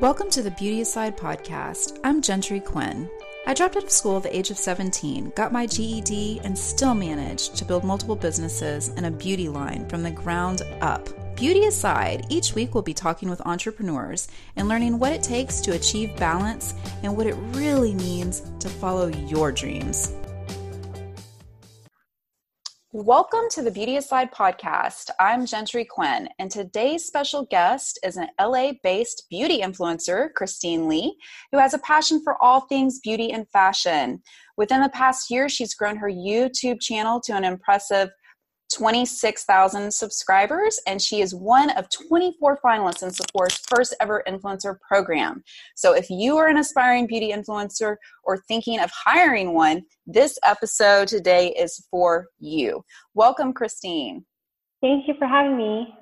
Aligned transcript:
Welcome 0.00 0.30
to 0.30 0.42
the 0.42 0.52
Beauty 0.52 0.80
Aside 0.80 1.14
podcast. 1.14 2.00
I'm 2.02 2.22
Gentry 2.22 2.58
Quinn. 2.58 3.06
I 3.46 3.52
dropped 3.52 3.76
out 3.76 3.84
of 3.84 3.90
school 3.90 4.16
at 4.16 4.22
the 4.22 4.34
age 4.34 4.50
of 4.50 4.56
17, 4.56 5.32
got 5.36 5.52
my 5.52 5.66
GED, 5.66 6.40
and 6.42 6.56
still 6.56 6.94
managed 6.94 7.56
to 7.56 7.66
build 7.66 7.84
multiple 7.84 8.16
businesses 8.16 8.88
and 8.96 9.04
a 9.04 9.10
beauty 9.10 9.50
line 9.50 9.86
from 9.90 10.02
the 10.02 10.10
ground 10.10 10.62
up. 10.80 11.06
Beauty 11.36 11.66
aside, 11.66 12.24
each 12.30 12.54
week 12.54 12.72
we'll 12.72 12.82
be 12.82 12.94
talking 12.94 13.28
with 13.28 13.46
entrepreneurs 13.46 14.28
and 14.56 14.68
learning 14.68 14.98
what 14.98 15.12
it 15.12 15.22
takes 15.22 15.60
to 15.60 15.72
achieve 15.72 16.16
balance 16.16 16.72
and 17.02 17.14
what 17.14 17.26
it 17.26 17.36
really 17.52 17.92
means 17.92 18.40
to 18.58 18.70
follow 18.70 19.08
your 19.08 19.52
dreams. 19.52 20.14
Welcome 23.02 23.44
to 23.52 23.62
the 23.62 23.70
Beauty 23.70 23.96
Aside 23.96 24.30
podcast. 24.30 25.08
I'm 25.18 25.46
Gentry 25.46 25.86
Quinn, 25.86 26.28
and 26.38 26.50
today's 26.50 27.06
special 27.06 27.46
guest 27.46 27.98
is 28.04 28.18
an 28.18 28.28
LA 28.38 28.72
based 28.82 29.24
beauty 29.30 29.62
influencer, 29.62 30.28
Christine 30.34 30.86
Lee, 30.86 31.16
who 31.50 31.56
has 31.56 31.72
a 31.72 31.78
passion 31.78 32.20
for 32.22 32.36
all 32.42 32.60
things 32.60 32.98
beauty 32.98 33.32
and 33.32 33.48
fashion. 33.48 34.22
Within 34.58 34.82
the 34.82 34.90
past 34.90 35.30
year, 35.30 35.48
she's 35.48 35.72
grown 35.72 35.96
her 35.96 36.10
YouTube 36.10 36.78
channel 36.82 37.22
to 37.22 37.34
an 37.34 37.42
impressive 37.42 38.10
26,000 38.72 39.92
subscribers, 39.92 40.80
and 40.86 41.00
she 41.00 41.20
is 41.20 41.34
one 41.34 41.70
of 41.70 41.88
24 41.90 42.58
finalists 42.64 43.02
in 43.02 43.10
Sephora's 43.10 43.58
first 43.68 43.94
ever 44.00 44.22
influencer 44.26 44.80
program. 44.80 45.42
So, 45.74 45.94
if 45.94 46.08
you 46.10 46.36
are 46.36 46.46
an 46.48 46.58
aspiring 46.58 47.06
beauty 47.06 47.32
influencer 47.32 47.96
or 48.24 48.38
thinking 48.48 48.80
of 48.80 48.90
hiring 48.92 49.54
one, 49.54 49.82
this 50.06 50.38
episode 50.44 51.08
today 51.08 51.54
is 51.58 51.86
for 51.90 52.28
you. 52.38 52.84
Welcome, 53.14 53.52
Christine. 53.52 54.24
Thank 54.80 55.08
you 55.08 55.14
for 55.18 55.26
having 55.26 55.56
me. 55.56 55.94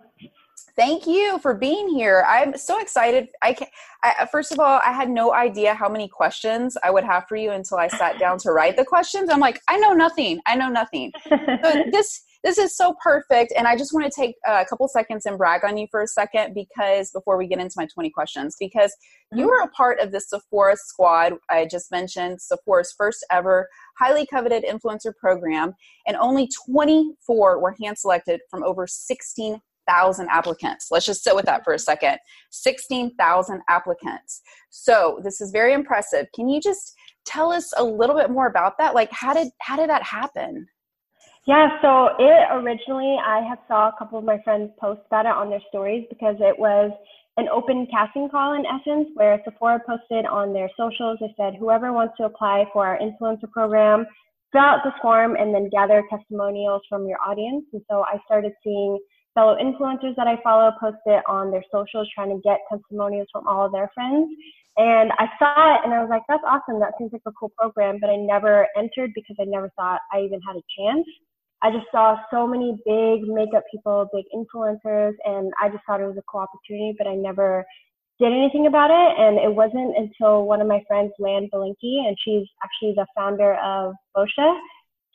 Thank 0.77 1.09
you 1.09 1.41
for 1.41 1.55
being 1.55 1.89
here. 1.89 2.25
I'm 2.29 2.57
so 2.57 2.81
excited. 2.81 3.29
I, 3.43 3.53
can, 3.53 3.67
I 4.05 4.29
first 4.31 4.53
of 4.53 4.61
all, 4.61 4.81
I 4.85 4.93
had 4.93 5.11
no 5.11 5.33
idea 5.35 5.75
how 5.75 5.89
many 5.89 6.07
questions 6.07 6.77
I 6.85 6.91
would 6.93 7.03
have 7.03 7.27
for 7.29 7.35
you 7.35 7.51
until 7.51 7.79
I 7.79 7.89
sat 7.89 8.21
down 8.21 8.39
to 8.39 8.53
write 8.53 8.77
the 8.77 8.85
questions. 8.85 9.29
I'm 9.29 9.41
like, 9.41 9.61
I 9.69 9.77
know 9.79 9.93
nothing. 9.93 10.39
I 10.47 10.55
know 10.55 10.69
nothing. 10.69 11.13
So 11.29 11.85
this 11.91 12.23
this 12.45 12.59
is 12.59 12.77
so 12.77 12.95
perfect. 13.03 13.53
And 13.57 13.67
I 13.67 13.77
just 13.77 13.93
want 13.93 14.11
to 14.11 14.21
take 14.21 14.37
a 14.47 14.65
couple 14.65 14.87
seconds 14.89 15.27
and 15.27 15.37
brag 15.37 15.65
on 15.65 15.77
you 15.77 15.87
for 15.91 16.03
a 16.03 16.07
second 16.07 16.55
because 16.55 17.11
before 17.11 17.37
we 17.37 17.47
get 17.47 17.59
into 17.59 17.75
my 17.77 17.87
20 17.93 18.11
questions, 18.11 18.57
because 18.59 18.95
you 19.33 19.39
mm-hmm. 19.39 19.47
were 19.49 19.61
a 19.63 19.69
part 19.69 19.99
of 20.01 20.13
the 20.13 20.21
Sephora 20.21 20.77
squad. 20.77 21.35
I 21.51 21.67
just 21.67 21.91
mentioned 21.91 22.41
Sephora's 22.41 22.95
first 22.97 23.25
ever 23.31 23.69
highly 23.99 24.27
coveted 24.27 24.65
influencer 24.65 25.13
program, 25.21 25.75
and 26.07 26.17
only 26.17 26.49
24 26.71 27.61
were 27.61 27.77
hand 27.83 27.99
selected 27.99 28.41
from 28.51 28.63
over 28.63 28.87
16,000 28.87 30.29
applicants. 30.31 30.89
Let's 30.91 31.07
just 31.07 31.25
sit 31.25 31.35
with 31.35 31.47
that 31.47 31.65
for 31.65 31.73
a 31.73 31.79
second. 31.79 32.19
16,000 32.51 33.61
applicants. 33.69 34.43
So 34.71 35.21
this 35.25 35.41
is 35.41 35.51
very 35.51 35.73
impressive. 35.73 36.27
Can 36.35 36.49
you 36.49 36.61
just 36.61 36.95
tell 37.27 37.53
us 37.53 37.73
a 37.77 37.85
little 37.85 38.17
bit 38.17 38.31
more 38.31 38.47
about 38.47 38.75
that? 38.79 38.95
Like 38.95 39.11
how 39.13 39.35
did 39.35 39.49
how 39.61 39.77
did 39.77 39.91
that 39.91 40.05
happen? 40.05 40.67
Yeah, 41.49 41.81
so 41.81 42.11
it 42.19 42.45
originally, 42.53 43.17
I 43.17 43.41
had 43.41 43.57
saw 43.69 43.89
a 43.89 43.97
couple 43.99 44.19
of 44.19 44.25
my 44.27 44.37
friends 44.45 44.71
post 44.79 45.01
about 45.07 45.25
it 45.25 45.33
on 45.33 45.49
their 45.49 45.65
stories 45.71 46.05
because 46.11 46.37
it 46.41 46.53
was 46.59 46.93
an 47.39 47.49
open 47.49 47.87
casting 47.91 48.29
call 48.29 48.53
in 48.53 48.67
essence 48.67 49.09
where 49.15 49.41
Sephora 49.47 49.81
posted 49.89 50.27
on 50.27 50.53
their 50.53 50.69
socials. 50.77 51.17
They 51.23 51.33
said, 51.39 51.55
whoever 51.59 51.91
wants 51.91 52.19
to 52.19 52.25
apply 52.25 52.67
for 52.71 52.87
our 52.87 52.99
influencer 52.99 53.51
program, 53.51 54.05
fill 54.53 54.61
out 54.61 54.85
this 54.85 54.93
form 55.01 55.37
and 55.37 55.55
then 55.55 55.71
gather 55.71 56.05
testimonials 56.11 56.83
from 56.87 57.07
your 57.07 57.17
audience. 57.27 57.65
And 57.73 57.81
so 57.91 58.05
I 58.05 58.19
started 58.27 58.53
seeing 58.63 58.99
fellow 59.33 59.57
influencers 59.57 60.17
that 60.17 60.29
I 60.29 60.37
follow 60.45 60.71
post 60.79 60.99
it 61.07 61.25
on 61.27 61.51
their 61.51 61.65
socials 61.73 62.11
trying 62.15 62.37
to 62.37 62.43
get 62.45 62.61
testimonials 62.71 63.29
from 63.33 63.49
all 63.49 63.65
of 63.65 63.73
their 63.73 63.91
friends. 63.95 64.29
And 64.77 65.13
I 65.17 65.33
saw 65.39 65.77
it 65.77 65.81
and 65.87 65.95
I 65.95 66.01
was 66.05 66.11
like, 66.11 66.25
that's 66.29 66.45
awesome. 66.47 66.79
That 66.79 66.93
seems 66.99 67.15
like 67.15 67.23
a 67.25 67.33
cool 67.33 67.53
program. 67.57 68.01
But 68.03 68.11
I 68.11 68.17
never 68.17 68.67
entered 68.77 69.13
because 69.15 69.37
I 69.41 69.45
never 69.45 69.73
thought 69.77 70.01
I 70.13 70.21
even 70.21 70.43
had 70.47 70.57
a 70.57 70.63
chance. 70.77 71.07
I 71.63 71.71
just 71.71 71.87
saw 71.91 72.17
so 72.31 72.47
many 72.47 72.79
big 72.87 73.27
makeup 73.27 73.65
people, 73.71 74.09
big 74.15 74.25
influencers, 74.35 75.15
and 75.25 75.53
I 75.61 75.69
just 75.69 75.83
thought 75.87 76.01
it 76.01 76.07
was 76.07 76.17
a 76.19 76.23
cool 76.31 76.47
opportunity, 76.47 76.95
but 76.97 77.07
I 77.07 77.15
never 77.15 77.65
did 78.21 78.33
anything 78.33 78.67
about 78.67 78.91
it. 78.91 79.19
And 79.19 79.39
it 79.39 79.55
wasn't 79.55 79.97
until 79.97 80.45
one 80.45 80.61
of 80.61 80.69
my 80.69 80.83
friends, 80.87 81.13
Lan 81.19 81.49
Belinky, 81.53 82.05
and 82.07 82.17
she's 82.25 82.47
actually 82.63 82.95
the 82.95 83.07
founder 83.17 83.55
of 83.55 83.95
Boscia, 84.17 84.55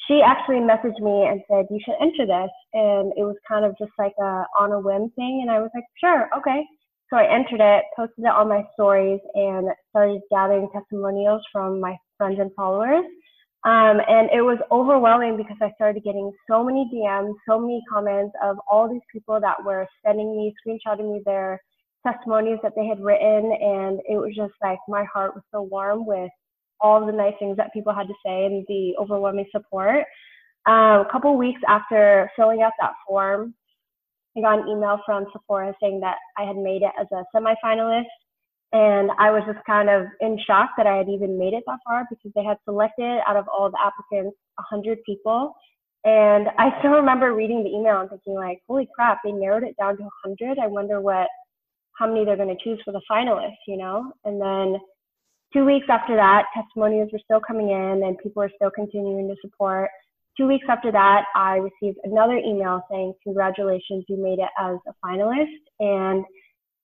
she 0.08 0.22
actually 0.26 0.60
messaged 0.60 1.00
me 1.00 1.28
and 1.28 1.42
said, 1.48 1.66
You 1.70 1.80
should 1.84 1.96
enter 2.02 2.26
this. 2.26 2.52
And 2.74 3.14
it 3.16 3.24
was 3.24 3.36
kind 3.48 3.66
of 3.66 3.78
just 3.78 3.92
like 3.98 4.14
a 4.20 4.46
on 4.60 4.72
a 4.72 4.80
whim 4.80 5.12
thing. 5.16 5.40
And 5.42 5.52
I 5.52 5.60
was 5.60 5.70
like, 5.74 5.86
Sure, 6.00 6.30
okay. 6.38 6.64
So 7.10 7.18
I 7.18 7.24
entered 7.24 7.62
it, 7.62 7.84
posted 7.96 8.26
it 8.26 8.28
on 8.28 8.50
my 8.50 8.64
stories, 8.74 9.20
and 9.36 9.70
started 9.92 10.22
gathering 10.32 10.68
testimonials 10.74 11.42
from 11.52 11.80
my 11.80 11.96
friends 12.18 12.40
and 12.40 12.52
followers. 12.56 13.06
Um, 13.66 14.02
and 14.10 14.30
it 14.32 14.42
was 14.42 14.58
overwhelming 14.72 15.38
because 15.38 15.56
I 15.62 15.72
started 15.76 16.04
getting 16.04 16.32
so 16.50 16.64
many 16.64 16.90
DMs, 16.94 17.34
so 17.48 17.60
many 17.60 17.82
comments 17.90 18.36
of 18.44 18.58
all 18.70 18.92
these 18.92 19.06
people 19.12 19.40
that 19.40 19.64
were 19.64 19.88
sending 20.06 20.36
me, 20.36 20.54
screenshotting 20.60 21.14
me 21.14 21.22
their 21.26 21.62
testimonies 22.06 22.60
that 22.62 22.74
they 22.76 22.86
had 22.86 23.02
written. 23.02 23.54
And 23.54 24.02
it 24.10 24.18
was 24.18 24.34
just 24.36 24.54
like 24.62 24.80
my 24.90 25.06
heart 25.06 25.34
was 25.34 25.44
so 25.52 25.62
warm 25.62 26.06
with 26.06 26.30
all 26.82 27.06
the 27.06 27.14
nice 27.14 27.36
things 27.40 27.56
that 27.56 27.72
people 27.74 27.94
had 27.94 28.08
to 28.08 28.14
say 28.26 28.46
and 28.46 28.66
the 28.68 28.96
overwhelming 29.00 29.48
support. 29.52 30.04
Um, 30.66 31.06
a 31.06 31.08
couple 31.10 31.38
weeks 31.38 31.62
after 31.68 32.30
filling 32.36 32.62
out 32.64 32.74
that 32.82 32.94
form, 33.08 33.54
I 34.36 34.42
got 34.42 34.60
an 34.60 34.68
email 34.68 35.00
from 35.06 35.26
Sephora 35.32 35.74
saying 35.82 36.02
that 36.02 36.18
I 36.38 36.44
had 36.44 36.58
made 36.58 36.82
it 36.82 36.92
as 37.00 37.08
a 37.14 37.24
semifinalist 37.36 38.04
and 38.74 39.12
I 39.20 39.30
was 39.30 39.44
just 39.46 39.64
kind 39.66 39.88
of 39.88 40.08
in 40.20 40.38
shock 40.48 40.72
that 40.78 40.88
I 40.88 40.98
had 40.98 41.08
even 41.08 41.38
made 41.38 41.54
it 41.54 41.64
that 41.68 41.80
far 41.86 42.06
because 42.10 42.32
they 42.36 42.44
had 42.44 42.58
selected 42.66 43.22
out 43.28 43.38
of 43.38 43.48
all 43.48 43.70
the 43.70 43.78
applicants 43.80 44.36
100 44.56 44.98
people. 45.06 45.54
And 46.04 46.48
I 46.58 46.76
still 46.80 46.92
remember 46.92 47.34
reading 47.34 47.64
the 47.64 47.70
email 47.70 48.02
and 48.02 48.10
thinking 48.10 48.34
like, 48.34 48.62
holy 48.68 48.90
crap, 48.96 49.20
they 49.24 49.32
narrowed 49.32 49.64
it 49.64 49.78
down 49.78 49.96
to 49.98 50.04
100. 50.26 50.58
I 50.58 50.66
wonder 50.66 51.00
what, 51.00 51.28
how 52.00 52.08
many 52.08 52.26
they're 52.26 52.36
going 52.36 52.50
to 52.50 52.64
choose 52.64 52.82
for 52.84 52.92
the 52.92 53.02
finalists, 53.10 53.62
you 53.68 53.78
know? 53.78 54.12
And 54.26 54.42
then 54.42 54.82
two 55.54 55.66
weeks 55.66 55.86
after 55.88 56.16
that, 56.16 56.46
testimonials 56.56 57.12
were 57.14 57.22
still 57.24 57.42
coming 57.46 57.70
in 57.70 58.02
and 58.04 58.18
people 58.18 58.42
were 58.42 58.52
still 58.56 58.72
continuing 58.72 59.28
to 59.28 59.36
support. 59.40 59.92
Two 60.36 60.48
weeks 60.48 60.66
after 60.68 60.92
that, 60.92 61.26
I 61.36 61.58
received 61.58 62.00
another 62.06 62.38
email 62.38 62.82
saying, 62.90 63.14
congratulations, 63.22 64.04
you 64.08 64.18
made 64.18 64.40
it 64.40 64.50
as 64.60 64.78
a 64.88 65.06
finalist. 65.06 65.62
And 65.80 66.26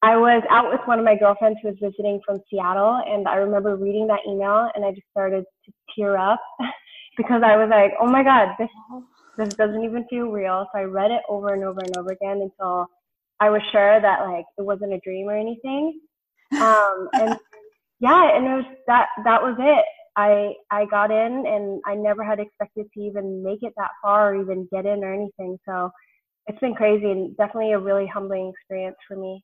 I 0.02 0.16
was 0.16 0.44
out 0.50 0.72
with 0.72 0.82
one 0.86 1.00
of 1.00 1.06
my 1.06 1.16
girlfriends 1.18 1.60
who 1.62 1.70
was 1.70 1.78
visiting 1.82 2.22
from 2.26 2.40
Seattle, 2.50 3.02
and 3.06 3.28
I 3.28 3.36
remember 3.36 3.76
reading 3.76 4.08
that 4.08 4.22
email, 4.28 4.70
and 4.74 4.86
I 4.86 4.92
just 4.92 5.08
started 5.12 5.44
to 5.66 5.74
tear 5.96 6.18
up 6.18 6.40
because 7.18 7.42
I 7.44 7.58
was 7.58 7.70
like, 7.70 7.94
"Oh 8.00 8.08
my 8.08 8.24
God, 8.24 8.50
this 8.60 8.70
this 9.38 9.50
doesn't 9.56 9.84
even 9.84 10.06
feel 10.10 10.28
real." 10.32 10.68
So 10.72 10.80
I 10.80 10.84
read 10.84 11.12
it 11.12 11.22
over 11.30 11.54
and 11.54 11.64
over 11.66 11.82
and 11.82 11.98
over 11.98 12.12
again 12.12 12.42
until 12.42 12.88
I 13.42 13.50
was 13.50 13.62
sure 13.72 14.00
that 14.02 14.22
like 14.26 14.46
it 14.58 14.62
wasn't 14.64 14.94
a 14.94 15.00
dream 15.04 15.28
or 15.28 15.38
anything. 15.38 16.00
Um, 16.62 17.10
and 17.14 17.38
yeah, 18.00 18.36
and 18.38 18.46
it 18.46 18.56
was 18.56 18.66
that 18.88 19.08
that 19.26 19.42
was 19.42 19.58
it. 19.60 19.86
I 20.16 20.54
I 20.72 20.86
got 20.86 21.12
in, 21.12 21.46
and 21.46 21.82
I 21.86 21.96
never 21.96 22.24
had 22.24 22.40
expected 22.40 22.88
to 22.94 23.02
even 23.02 23.44
make 23.44 23.64
it 23.64 23.74
that 23.78 23.92
far 24.02 24.34
or 24.34 24.42
even 24.42 24.68
get 24.72 24.86
in 24.86 25.04
or 25.04 25.14
anything. 25.14 25.58
So 25.68 25.92
it's 26.48 26.60
been 26.60 26.76
crazy 26.76 27.12
and 27.12 27.36
definitely 27.38 27.74
a 27.74 27.80
really 27.80 28.08
humbling 28.08 28.54
experience 28.56 28.98
for 29.08 29.18
me. 29.18 29.44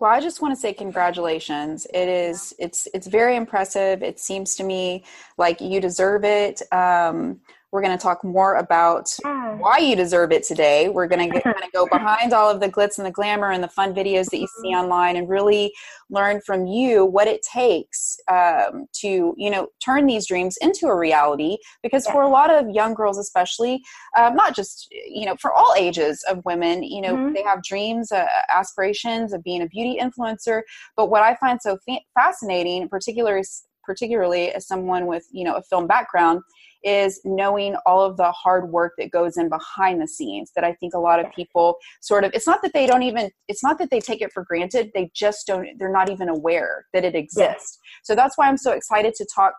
Well, 0.00 0.10
I 0.10 0.20
just 0.20 0.42
want 0.42 0.54
to 0.54 0.60
say 0.60 0.72
congratulations. 0.72 1.86
It 1.94 2.08
is 2.08 2.52
it's 2.58 2.88
it's 2.92 3.06
very 3.06 3.36
impressive. 3.36 4.02
It 4.02 4.18
seems 4.18 4.56
to 4.56 4.64
me 4.64 5.04
like 5.38 5.60
you 5.60 5.80
deserve 5.80 6.24
it. 6.24 6.60
Um, 6.72 7.40
we're 7.74 7.82
going 7.82 7.98
to 7.98 8.00
talk 8.00 8.22
more 8.22 8.54
about 8.54 9.12
why 9.58 9.78
you 9.78 9.96
deserve 9.96 10.30
it 10.30 10.44
today. 10.44 10.88
We're 10.88 11.08
going 11.08 11.28
to 11.28 11.40
kind 11.42 11.56
of 11.56 11.72
go 11.72 11.88
behind 11.90 12.32
all 12.32 12.48
of 12.48 12.60
the 12.60 12.68
glitz 12.68 12.98
and 12.98 13.06
the 13.06 13.10
glamour 13.10 13.50
and 13.50 13.64
the 13.64 13.68
fun 13.68 13.92
videos 13.92 14.26
that 14.30 14.38
you 14.38 14.46
see 14.62 14.68
mm-hmm. 14.68 14.84
online 14.84 15.16
and 15.16 15.28
really 15.28 15.72
learn 16.08 16.40
from 16.46 16.66
you 16.66 17.04
what 17.04 17.26
it 17.26 17.42
takes 17.42 18.16
um, 18.30 18.86
to, 19.00 19.34
you 19.36 19.50
know, 19.50 19.66
turn 19.84 20.06
these 20.06 20.28
dreams 20.28 20.56
into 20.60 20.86
a 20.86 20.96
reality. 20.96 21.56
Because 21.82 22.06
for 22.06 22.22
a 22.22 22.28
lot 22.28 22.48
of 22.48 22.70
young 22.70 22.94
girls, 22.94 23.18
especially, 23.18 23.82
um, 24.16 24.36
not 24.36 24.54
just, 24.54 24.86
you 24.92 25.26
know, 25.26 25.34
for 25.40 25.52
all 25.52 25.74
ages 25.76 26.24
of 26.30 26.44
women, 26.44 26.84
you 26.84 27.00
know, 27.00 27.16
mm-hmm. 27.16 27.34
they 27.34 27.42
have 27.42 27.60
dreams, 27.64 28.12
uh, 28.12 28.24
aspirations 28.54 29.32
of 29.32 29.42
being 29.42 29.62
a 29.62 29.66
beauty 29.66 29.98
influencer. 30.00 30.62
But 30.96 31.10
what 31.10 31.24
I 31.24 31.34
find 31.34 31.60
so 31.60 31.76
fa- 31.84 31.98
fascinating, 32.14 32.88
particularly 32.88 33.42
particularly 33.84 34.50
as 34.50 34.66
someone 34.66 35.06
with 35.06 35.26
you 35.30 35.44
know 35.44 35.56
a 35.56 35.62
film 35.62 35.86
background 35.86 36.40
is 36.84 37.20
knowing 37.24 37.76
all 37.86 38.04
of 38.04 38.16
the 38.16 38.30
hard 38.32 38.70
work 38.70 38.92
that 38.98 39.10
goes 39.10 39.36
in 39.36 39.48
behind 39.48 40.00
the 40.00 40.08
scenes 40.08 40.50
that 40.54 40.64
i 40.64 40.72
think 40.74 40.94
a 40.94 40.98
lot 40.98 41.18
of 41.18 41.30
people 41.32 41.76
sort 42.00 42.24
of 42.24 42.30
it's 42.34 42.46
not 42.46 42.62
that 42.62 42.72
they 42.72 42.86
don't 42.86 43.02
even 43.02 43.30
it's 43.48 43.62
not 43.62 43.78
that 43.78 43.90
they 43.90 44.00
take 44.00 44.20
it 44.20 44.32
for 44.32 44.44
granted 44.44 44.90
they 44.94 45.10
just 45.14 45.46
don't 45.46 45.66
they're 45.78 45.92
not 45.92 46.10
even 46.10 46.28
aware 46.28 46.86
that 46.92 47.04
it 47.04 47.14
exists. 47.14 47.38
Yes. 47.38 47.78
so 48.02 48.14
that's 48.14 48.36
why 48.36 48.48
i'm 48.48 48.58
so 48.58 48.72
excited 48.72 49.14
to 49.14 49.26
talk 49.34 49.54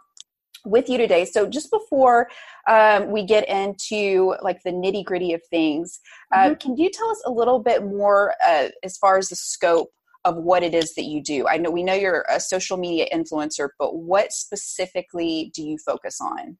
with 0.66 0.90
you 0.90 0.98
today. 0.98 1.26
So 1.26 1.48
just 1.48 1.72
before 1.72 2.28
um, 2.68 3.12
we 3.12 3.24
get 3.24 3.48
into 3.48 4.36
like 4.42 4.62
the 4.64 4.72
nitty 4.72 5.06
gritty 5.06 5.34
of 5.34 5.42
things 5.50 6.00
uh, 6.34 6.50
mm-hmm. 6.50 6.54
can 6.56 6.78
you 6.78 6.90
tell 6.90 7.10
us 7.10 7.22
a 7.26 7.32
little 7.32 7.60
bit 7.60 7.84
more 7.84 8.34
uh, 8.46 8.70
as 8.84 8.98
far 8.98 9.18
as 9.18 9.30
the 9.30 9.36
scope 9.36 9.90
of 10.24 10.38
what 10.38 10.64
it 10.64 10.74
is 10.74 10.96
that 10.96 11.04
you 11.04 11.22
do? 11.22 11.48
I 11.48 11.58
know 11.58 11.70
we 11.70 11.84
know 11.84 11.94
you're 11.94 12.26
a 12.30 12.40
social 12.40 12.78
media 12.78 13.06
influencer 13.14 13.70
but 13.78 13.96
what 13.96 14.32
specifically 14.32 15.52
do 15.54 15.64
you 15.64 15.78
focus 15.86 16.20
on 16.20 16.58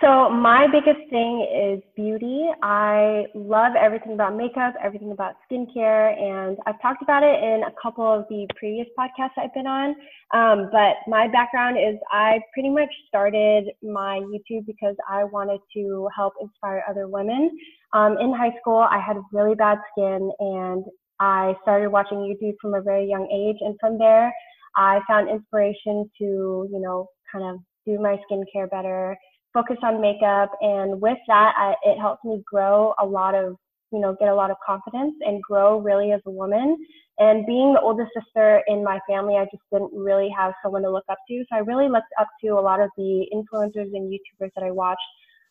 so 0.00 0.30
my 0.30 0.66
biggest 0.66 1.10
thing 1.10 1.46
is 1.52 1.82
beauty. 1.94 2.48
I 2.62 3.26
love 3.34 3.72
everything 3.78 4.12
about 4.12 4.34
makeup, 4.36 4.74
everything 4.82 5.12
about 5.12 5.34
skincare, 5.44 6.18
and 6.18 6.56
I've 6.66 6.80
talked 6.80 7.02
about 7.02 7.22
it 7.22 7.42
in 7.42 7.62
a 7.66 7.72
couple 7.80 8.06
of 8.06 8.24
the 8.30 8.46
previous 8.56 8.86
podcasts 8.98 9.36
I've 9.36 9.52
been 9.52 9.66
on. 9.66 9.90
Um, 10.32 10.70
but 10.72 10.96
my 11.06 11.28
background 11.28 11.76
is 11.76 11.98
I 12.10 12.40
pretty 12.54 12.70
much 12.70 12.88
started 13.08 13.70
my 13.82 14.20
YouTube 14.20 14.64
because 14.66 14.96
I 15.08 15.24
wanted 15.24 15.60
to 15.74 16.08
help 16.16 16.34
inspire 16.40 16.82
other 16.88 17.06
women. 17.06 17.50
Um, 17.92 18.16
in 18.18 18.32
high 18.32 18.54
school, 18.60 18.78
I 18.78 19.00
had 19.00 19.16
really 19.32 19.54
bad 19.54 19.78
skin, 19.92 20.30
and 20.38 20.84
I 21.20 21.54
started 21.62 21.90
watching 21.90 22.18
YouTube 22.18 22.54
from 22.60 22.74
a 22.74 22.80
very 22.80 23.06
young 23.06 23.28
age, 23.30 23.58
and 23.60 23.76
from 23.78 23.98
there, 23.98 24.32
I 24.76 25.00
found 25.06 25.28
inspiration 25.28 26.10
to 26.18 26.68
you 26.72 26.80
know 26.80 27.08
kind 27.30 27.44
of 27.44 27.60
do 27.86 28.00
my 28.00 28.16
skincare 28.30 28.70
better 28.70 29.16
focus 29.52 29.76
on 29.82 30.00
makeup. 30.00 30.50
And 30.60 31.00
with 31.00 31.18
that, 31.28 31.54
I, 31.56 31.74
it 31.84 31.98
helped 31.98 32.24
me 32.24 32.42
grow 32.50 32.94
a 32.98 33.06
lot 33.06 33.34
of, 33.34 33.56
you 33.92 34.00
know, 34.00 34.14
get 34.18 34.28
a 34.28 34.34
lot 34.34 34.50
of 34.50 34.56
confidence 34.64 35.14
and 35.20 35.42
grow 35.42 35.78
really 35.80 36.12
as 36.12 36.20
a 36.26 36.30
woman. 36.30 36.76
And 37.18 37.44
being 37.46 37.74
the 37.74 37.80
oldest 37.80 38.10
sister 38.14 38.62
in 38.66 38.82
my 38.82 38.98
family, 39.08 39.36
I 39.36 39.44
just 39.44 39.62
didn't 39.72 39.92
really 39.92 40.30
have 40.36 40.52
someone 40.62 40.82
to 40.82 40.90
look 40.90 41.04
up 41.10 41.18
to. 41.28 41.44
So 41.50 41.56
I 41.56 41.60
really 41.60 41.88
looked 41.88 42.12
up 42.18 42.28
to 42.42 42.50
a 42.50 42.60
lot 42.60 42.80
of 42.80 42.90
the 42.96 43.26
influencers 43.34 43.94
and 43.94 44.10
YouTubers 44.10 44.50
that 44.54 44.64
I 44.64 44.70
watched 44.70 45.02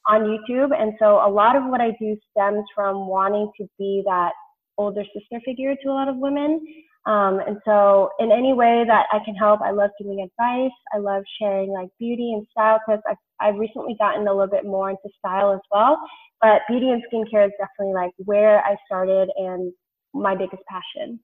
on 0.07 0.21
YouTube. 0.21 0.69
And 0.75 0.93
so 0.99 1.17
a 1.25 1.29
lot 1.29 1.55
of 1.55 1.63
what 1.65 1.81
I 1.81 1.91
do 1.99 2.17
stems 2.31 2.65
from 2.73 3.07
wanting 3.07 3.51
to 3.59 3.67
be 3.77 4.01
that 4.05 4.31
older 4.77 5.03
sister 5.13 5.41
figure 5.45 5.75
to 5.75 5.89
a 5.89 5.91
lot 5.91 6.07
of 6.07 6.15
women. 6.17 6.65
Um, 7.05 7.39
and 7.39 7.57
so, 7.65 8.09
in 8.19 8.31
any 8.31 8.53
way 8.53 8.83
that 8.87 9.07
I 9.11 9.19
can 9.25 9.35
help, 9.35 9.61
I 9.61 9.71
love 9.71 9.89
giving 9.97 10.21
advice. 10.21 10.71
I 10.93 10.97
love 10.97 11.23
sharing 11.39 11.71
like 11.71 11.89
beauty 11.97 12.33
and 12.33 12.45
style 12.51 12.79
tips. 12.87 13.03
I've, 13.09 13.17
I've 13.39 13.55
recently 13.59 13.95
gotten 13.99 14.27
a 14.27 14.31
little 14.31 14.47
bit 14.51 14.65
more 14.65 14.89
into 14.89 15.09
style 15.17 15.53
as 15.53 15.61
well, 15.71 15.97
but 16.41 16.61
beauty 16.67 16.89
and 16.89 17.01
skincare 17.11 17.45
is 17.47 17.53
definitely 17.59 17.93
like 17.93 18.11
where 18.17 18.63
I 18.63 18.75
started 18.85 19.29
and 19.37 19.73
my 20.13 20.35
biggest 20.35 20.63
passion. 20.69 21.19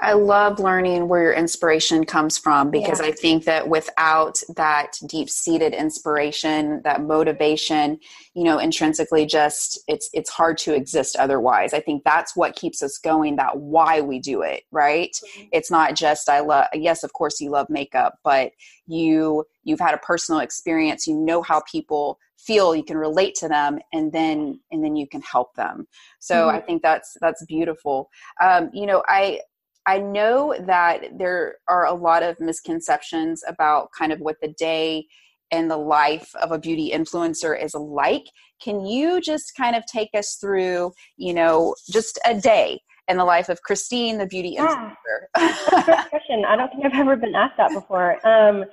I 0.00 0.14
love 0.14 0.58
learning 0.58 1.08
where 1.08 1.22
your 1.22 1.32
inspiration 1.34 2.04
comes 2.04 2.38
from 2.38 2.70
because 2.70 3.00
yeah. 3.00 3.08
I 3.08 3.12
think 3.12 3.44
that 3.44 3.68
without 3.68 4.40
that 4.56 4.96
deep 5.06 5.28
seated 5.28 5.74
inspiration, 5.74 6.80
that 6.84 7.02
motivation, 7.02 7.98
you 8.34 8.44
know, 8.44 8.58
intrinsically 8.58 9.26
just 9.26 9.78
it's 9.88 10.08
it's 10.14 10.30
hard 10.30 10.56
to 10.58 10.74
exist 10.74 11.16
otherwise. 11.16 11.74
I 11.74 11.80
think 11.80 12.02
that's 12.04 12.34
what 12.34 12.56
keeps 12.56 12.82
us 12.82 12.96
going, 12.98 13.36
that 13.36 13.58
why 13.58 14.00
we 14.00 14.18
do 14.18 14.42
it, 14.42 14.62
right? 14.70 15.12
Mm-hmm. 15.12 15.48
It's 15.52 15.70
not 15.70 15.94
just 15.94 16.28
I 16.30 16.40
love 16.40 16.66
yes, 16.72 17.04
of 17.04 17.12
course 17.12 17.40
you 17.40 17.50
love 17.50 17.68
makeup, 17.68 18.14
but 18.24 18.52
you 18.86 19.44
you've 19.64 19.80
had 19.80 19.94
a 19.94 19.98
personal 19.98 20.40
experience, 20.40 21.06
you 21.06 21.14
know 21.14 21.42
how 21.42 21.60
people 21.70 22.18
feel 22.38 22.74
you 22.74 22.82
can 22.82 22.96
relate 22.96 23.34
to 23.34 23.48
them 23.48 23.78
and 23.92 24.12
then 24.12 24.58
and 24.70 24.82
then 24.82 24.96
you 24.96 25.06
can 25.06 25.20
help 25.20 25.54
them 25.56 25.86
so 26.20 26.46
mm-hmm. 26.46 26.56
i 26.56 26.60
think 26.60 26.82
that's 26.82 27.16
that's 27.20 27.44
beautiful 27.44 28.08
um, 28.40 28.70
you 28.72 28.86
know 28.86 29.02
i 29.08 29.38
I 29.86 29.98
know 29.98 30.54
that 30.66 31.18
there 31.18 31.56
are 31.68 31.86
a 31.86 31.94
lot 31.94 32.22
of 32.22 32.38
misconceptions 32.40 33.42
about 33.48 33.88
kind 33.96 34.12
of 34.12 34.20
what 34.20 34.36
the 34.40 34.54
day 34.58 35.06
and 35.50 35.70
the 35.70 35.76
life 35.76 36.30
of 36.42 36.52
a 36.52 36.58
beauty 36.58 36.92
influencer 36.94 37.60
is 37.60 37.74
like. 37.74 38.24
Can 38.62 38.84
you 38.84 39.20
just 39.20 39.54
kind 39.56 39.74
of 39.74 39.84
take 39.86 40.10
us 40.14 40.36
through, 40.40 40.92
you 41.16 41.34
know, 41.34 41.74
just 41.90 42.18
a 42.26 42.38
day 42.38 42.80
in 43.08 43.16
the 43.16 43.24
life 43.24 43.48
of 43.48 43.62
Christine, 43.62 44.18
the 44.18 44.26
beauty 44.26 44.50
yeah. 44.50 44.92
influencer? 45.36 46.08
question. 46.08 46.44
I 46.46 46.56
don't 46.56 46.70
think 46.70 46.84
I've 46.86 47.00
ever 47.00 47.16
been 47.16 47.34
asked 47.34 47.56
that 47.56 47.72
before. 47.72 48.24
Um, 48.26 48.64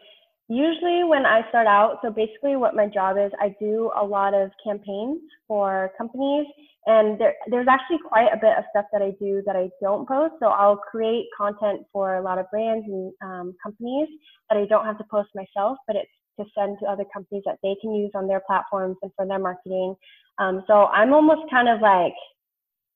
usually, 0.50 1.04
when 1.06 1.26
I 1.26 1.48
start 1.50 1.68
out, 1.68 2.00
so 2.04 2.12
basically, 2.12 2.56
what 2.58 2.76
my 2.76 2.86
job 2.86 3.18
is, 3.18 3.32
I 3.40 3.56
do 3.60 3.92
a 4.00 4.06
lot 4.06 4.34
of 4.34 4.52
campaigns 4.64 5.22
for 5.48 5.92
companies 5.98 6.46
and 6.88 7.20
there, 7.20 7.36
there's 7.48 7.68
actually 7.70 8.00
quite 8.08 8.30
a 8.34 8.38
bit 8.38 8.58
of 8.58 8.64
stuff 8.72 8.86
that 8.94 9.02
I 9.02 9.12
do 9.20 9.44
that 9.46 9.56
I 9.58 9.70
don't 9.82 10.08
post. 10.08 10.36
So 10.40 10.48
I'll 10.48 10.78
create 10.78 11.28
content 11.38 11.82
for 11.92 12.16
a 12.16 12.24
lot 12.24 12.40
of 12.40 12.50
brands 12.50 12.86
and 12.88 13.14
um, 13.22 13.56
companies 13.62 14.08
that 14.50 14.58
I 14.58 14.66
don't 14.66 14.86
have 14.86 14.98
to 14.98 15.04
post 15.12 15.30
myself, 15.36 15.78
but 15.86 15.98
it's 15.98 16.10
to 16.40 16.46
send 16.58 16.78
to 16.80 16.86
other 16.86 17.04
companies 17.14 17.44
that 17.46 17.58
they 17.62 17.76
can 17.82 17.94
use 17.94 18.12
on 18.16 18.28
their 18.28 18.42
platforms 18.48 18.96
and 19.02 19.12
for 19.16 19.26
their 19.28 19.40
marketing. 19.40 19.96
Um, 20.38 20.64
so 20.68 20.86
I'm 20.86 21.14
almost 21.14 21.50
kind 21.52 21.68
of 21.68 21.82
like 21.82 22.14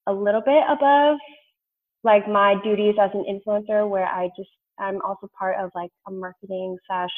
a 0.07 0.13
little 0.13 0.41
bit 0.41 0.63
above 0.69 1.17
like 2.03 2.27
my 2.27 2.55
duties 2.63 2.95
as 2.99 3.11
an 3.13 3.25
influencer, 3.29 3.87
where 3.87 4.05
I 4.07 4.29
just 4.37 4.49
I'm 4.79 5.01
also 5.01 5.29
part 5.37 5.57
of 5.59 5.69
like 5.75 5.91
a 6.07 6.11
marketing 6.11 6.77
slash 6.87 7.09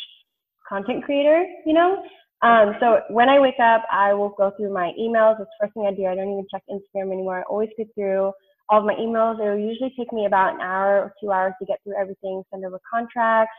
content 0.67 1.03
creator, 1.03 1.45
you 1.65 1.73
know. 1.73 2.03
Um, 2.43 2.75
so 2.81 2.99
when 3.09 3.29
I 3.29 3.39
wake 3.39 3.59
up, 3.63 3.83
I 3.89 4.13
will 4.13 4.29
go 4.37 4.51
through 4.57 4.73
my 4.73 4.91
emails. 4.99 5.39
It's 5.39 5.49
the 5.59 5.65
first 5.65 5.73
thing 5.73 5.87
I 5.87 5.93
do. 5.95 6.05
I 6.05 6.15
don't 6.15 6.31
even 6.31 6.45
check 6.51 6.61
Instagram 6.69 7.13
anymore. 7.13 7.39
I 7.39 7.43
always 7.43 7.69
go 7.77 7.85
through 7.95 8.33
all 8.69 8.79
of 8.79 8.85
my 8.85 8.95
emails. 8.95 9.39
It 9.39 9.49
will 9.49 9.57
usually 9.57 9.93
take 9.97 10.11
me 10.11 10.25
about 10.25 10.55
an 10.55 10.61
hour 10.61 10.99
or 10.99 11.13
two 11.21 11.31
hours 11.31 11.53
to 11.59 11.65
get 11.65 11.79
through 11.83 11.95
everything, 11.99 12.43
send 12.51 12.65
over 12.65 12.79
contracts, 12.91 13.55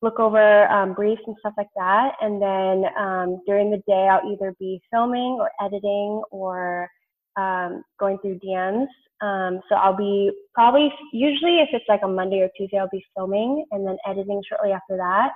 look 0.00 0.18
over 0.18 0.66
um, 0.68 0.94
briefs 0.94 1.20
and 1.26 1.36
stuff 1.40 1.52
like 1.58 1.68
that. 1.76 2.12
And 2.22 2.40
then 2.40 2.84
um, 2.98 3.42
during 3.46 3.70
the 3.70 3.82
day, 3.86 4.08
I'll 4.10 4.32
either 4.32 4.54
be 4.58 4.80
filming 4.90 5.38
or 5.38 5.50
editing 5.62 6.22
or 6.30 6.88
um, 7.36 7.84
going 8.00 8.18
through 8.18 8.40
DMs. 8.40 8.86
Um, 9.20 9.60
so 9.68 9.76
I'll 9.76 9.96
be 9.96 10.32
probably, 10.54 10.90
usually 11.12 11.58
if 11.60 11.68
it's 11.72 11.84
like 11.88 12.00
a 12.02 12.08
Monday 12.08 12.40
or 12.40 12.48
Tuesday, 12.56 12.78
I'll 12.78 12.88
be 12.90 13.04
filming 13.14 13.64
and 13.70 13.86
then 13.86 13.96
editing 14.08 14.42
shortly 14.48 14.72
after 14.72 14.96
that. 14.96 15.30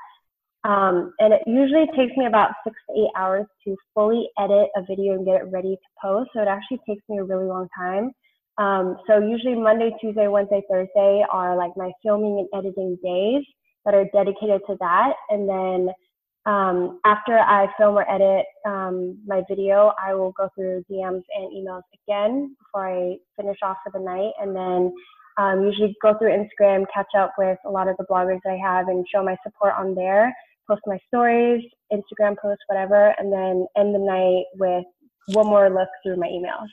Um, 0.65 1.13
and 1.21 1.33
it 1.33 1.43
usually 1.47 1.87
takes 1.97 2.17
me 2.17 2.27
about 2.27 2.51
six 2.65 2.77
to 2.89 3.01
eight 3.01 3.11
hours 3.17 3.47
to 3.65 3.77
fully 3.95 4.29
edit 4.39 4.69
a 4.77 4.83
video 4.83 5.15
and 5.15 5.25
get 5.25 5.37
it 5.37 5.45
ready 5.53 5.77
to 5.77 5.89
post. 6.03 6.31
So 6.35 6.43
it 6.43 6.49
actually 6.49 6.81
takes 6.89 7.03
me 7.09 7.19
a 7.19 7.25
really 7.25 7.45
long 7.47 7.69
time. 7.77 8.11
Um, 8.59 8.97
so 9.07 9.19
usually 9.19 9.55
Monday, 9.55 9.91
Tuesday, 10.01 10.29
Wednesday, 10.29 10.63
Thursday 10.71 11.25
are 11.31 11.57
like 11.57 11.73
my 11.77 11.93
filming 12.03 12.39
and 12.39 12.49
editing 12.59 12.99
days 13.03 13.45
that 13.85 13.95
are 13.95 14.07
dedicated 14.13 14.63
to 14.67 14.77
that. 14.81 15.13
And 15.31 15.49
then 15.49 15.95
um, 16.47 17.01
after 17.05 17.39
I 17.39 17.67
film 17.77 17.97
or 17.97 18.11
edit 18.11 18.47
um, 18.65 19.19
my 19.27 19.43
video, 19.49 19.93
I 20.03 20.15
will 20.15 20.33
go 20.33 20.49
through 20.55 20.85
DMs 20.91 21.23
and 21.37 21.53
emails 21.55 21.83
again 22.03 22.57
before 22.59 22.89
I 22.89 23.17
finish 23.37 23.59
off 23.63 23.77
for 23.85 23.97
the 23.97 24.05
night. 24.05 24.33
And 24.41 24.57
then 24.57 24.93
um, 25.39 25.65
usually 25.65 25.95
go 26.01 26.17
through 26.19 26.31
Instagram, 26.31 26.87
catch 26.93 27.15
up 27.17 27.35
with 27.37 27.59
a 27.67 27.71
lot 27.71 27.89
of 27.89 27.97
the 27.99 28.07
bloggers 28.11 28.41
I 28.47 28.57
have, 28.57 28.89
and 28.89 29.07
show 29.13 29.23
my 29.23 29.37
support 29.45 29.75
on 29.77 29.95
there 29.95 30.33
post 30.69 30.83
my 30.87 30.99
stories, 31.09 31.65
Instagram 31.93 32.37
posts, 32.41 32.63
whatever, 32.69 33.15
and 33.19 33.33
then 33.33 33.67
end 33.77 33.95
the 33.95 33.99
night 33.99 34.45
with 34.59 34.85
one 35.35 35.47
more 35.47 35.71
look 35.71 35.89
through 36.03 36.17
my 36.17 36.27
emails. 36.27 36.69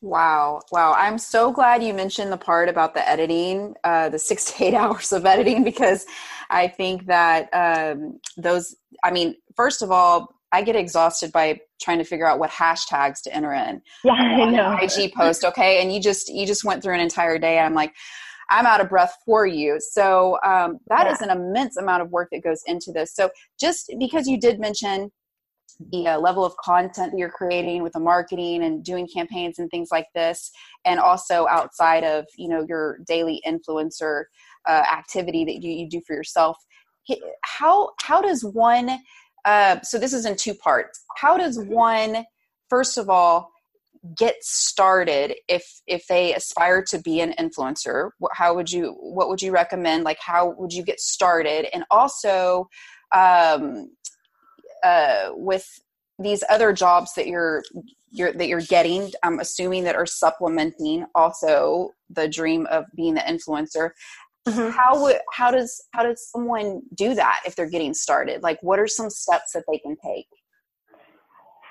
Wow. 0.00 0.60
Wow. 0.70 0.94
I'm 0.96 1.18
so 1.18 1.52
glad 1.52 1.82
you 1.82 1.92
mentioned 1.92 2.30
the 2.30 2.36
part 2.36 2.68
about 2.68 2.94
the 2.94 3.08
editing, 3.08 3.74
uh, 3.82 4.08
the 4.08 4.18
six 4.18 4.52
to 4.52 4.64
eight 4.64 4.74
hours 4.74 5.12
of 5.12 5.26
editing, 5.26 5.64
because 5.64 6.06
I 6.50 6.68
think 6.68 7.06
that 7.06 7.48
um, 7.52 8.20
those, 8.36 8.76
I 9.02 9.10
mean, 9.10 9.34
first 9.56 9.82
of 9.82 9.90
all, 9.90 10.34
I 10.52 10.62
get 10.62 10.76
exhausted 10.76 11.32
by 11.32 11.60
trying 11.80 11.98
to 11.98 12.04
figure 12.04 12.26
out 12.26 12.38
what 12.38 12.50
hashtags 12.50 13.20
to 13.22 13.34
enter 13.34 13.52
in. 13.52 13.82
Yeah, 14.02 14.12
I 14.12 14.50
know. 14.50 14.78
IG 14.80 15.12
post, 15.12 15.44
okay, 15.44 15.82
and 15.82 15.92
you 15.92 16.00
just 16.00 16.28
you 16.28 16.46
just 16.46 16.64
went 16.64 16.82
through 16.82 16.94
an 16.94 17.00
entire 17.00 17.38
day. 17.38 17.58
I'm 17.58 17.74
like, 17.74 17.94
I'm 18.50 18.66
out 18.66 18.80
of 18.80 18.88
breath 18.88 19.16
for 19.24 19.46
you. 19.46 19.78
So 19.80 20.38
um, 20.44 20.78
that 20.88 21.06
yeah. 21.06 21.12
is 21.12 21.20
an 21.20 21.30
immense 21.30 21.76
amount 21.76 22.02
of 22.02 22.10
work 22.10 22.28
that 22.32 22.42
goes 22.42 22.62
into 22.66 22.92
this. 22.92 23.14
So 23.14 23.30
just 23.60 23.92
because 23.98 24.26
you 24.26 24.38
did 24.38 24.58
mention 24.58 25.10
the 25.92 26.08
uh, 26.08 26.18
level 26.18 26.44
of 26.44 26.56
content 26.56 27.12
that 27.12 27.18
you're 27.18 27.30
creating 27.30 27.82
with 27.82 27.92
the 27.92 28.00
marketing 28.00 28.64
and 28.64 28.84
doing 28.84 29.06
campaigns 29.06 29.58
and 29.58 29.70
things 29.70 29.88
like 29.92 30.06
this 30.14 30.50
and 30.84 30.98
also 30.98 31.46
outside 31.48 32.04
of 32.04 32.26
you 32.36 32.48
know 32.48 32.64
your 32.68 32.98
daily 33.06 33.40
influencer 33.46 34.24
uh, 34.66 34.82
activity 34.92 35.44
that 35.44 35.62
you, 35.62 35.70
you 35.70 35.88
do 35.88 36.00
for 36.06 36.14
yourself 36.14 36.56
how 37.42 37.90
how 38.02 38.20
does 38.20 38.44
one 38.44 38.98
uh, 39.44 39.80
so 39.82 39.98
this 39.98 40.12
is 40.12 40.26
in 40.26 40.34
two 40.36 40.54
parts 40.54 41.04
how 41.16 41.36
does 41.36 41.58
one 41.60 42.24
first 42.68 42.98
of 42.98 43.08
all 43.08 43.52
get 44.16 44.36
started 44.42 45.34
if 45.48 45.80
if 45.86 46.06
they 46.06 46.34
aspire 46.34 46.82
to 46.82 46.98
be 46.98 47.20
an 47.20 47.34
influencer 47.38 48.10
how 48.32 48.54
would 48.54 48.70
you 48.70 48.96
what 49.00 49.28
would 49.28 49.42
you 49.42 49.52
recommend? 49.52 50.04
Like 50.04 50.18
how 50.20 50.54
would 50.58 50.72
you 50.72 50.82
get 50.82 51.00
started? 51.00 51.66
And 51.74 51.84
also 51.90 52.68
um, 53.14 53.90
uh, 54.84 55.30
with 55.32 55.66
these 56.18 56.42
other 56.48 56.72
jobs 56.72 57.14
that 57.14 57.26
you're 57.26 57.62
you're 58.10 58.32
that 58.32 58.48
you're 58.48 58.62
getting 58.62 59.12
i'm 59.22 59.38
assuming 59.38 59.84
that 59.84 59.94
are 59.94 60.06
supplementing 60.06 61.04
also 61.14 61.90
the 62.08 62.26
dream 62.26 62.66
of 62.70 62.84
being 62.96 63.14
the 63.14 63.20
influencer. 63.20 63.90
Mm-hmm. 64.46 64.70
how 64.70 65.02
would 65.02 65.16
how 65.32 65.50
does 65.50 65.84
how 65.92 66.04
does 66.04 66.30
someone 66.30 66.80
do 66.94 67.14
that 67.14 67.42
if 67.44 67.54
they're 67.54 67.68
getting 67.68 67.92
started? 67.92 68.42
Like 68.42 68.58
what 68.62 68.78
are 68.78 68.86
some 68.86 69.10
steps 69.10 69.52
that 69.52 69.64
they 69.70 69.78
can 69.78 69.96
take 70.02 70.26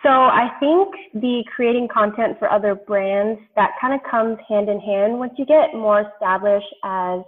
so 0.08 0.14
I 0.14 0.48
think 0.62 0.96
the 1.16 1.44
creating 1.54 1.90
content 1.94 2.40
for 2.40 2.50
other 2.50 2.76
brands 2.76 3.42
that 3.58 3.72
kind 3.82 3.94
of 3.94 4.00
comes 4.10 4.38
hand 4.48 4.70
in 4.70 4.80
hand 4.80 5.20
once 5.20 5.34
you 5.38 5.46
get 5.46 5.74
more 5.74 6.10
established 6.14 6.74
as 6.86 7.20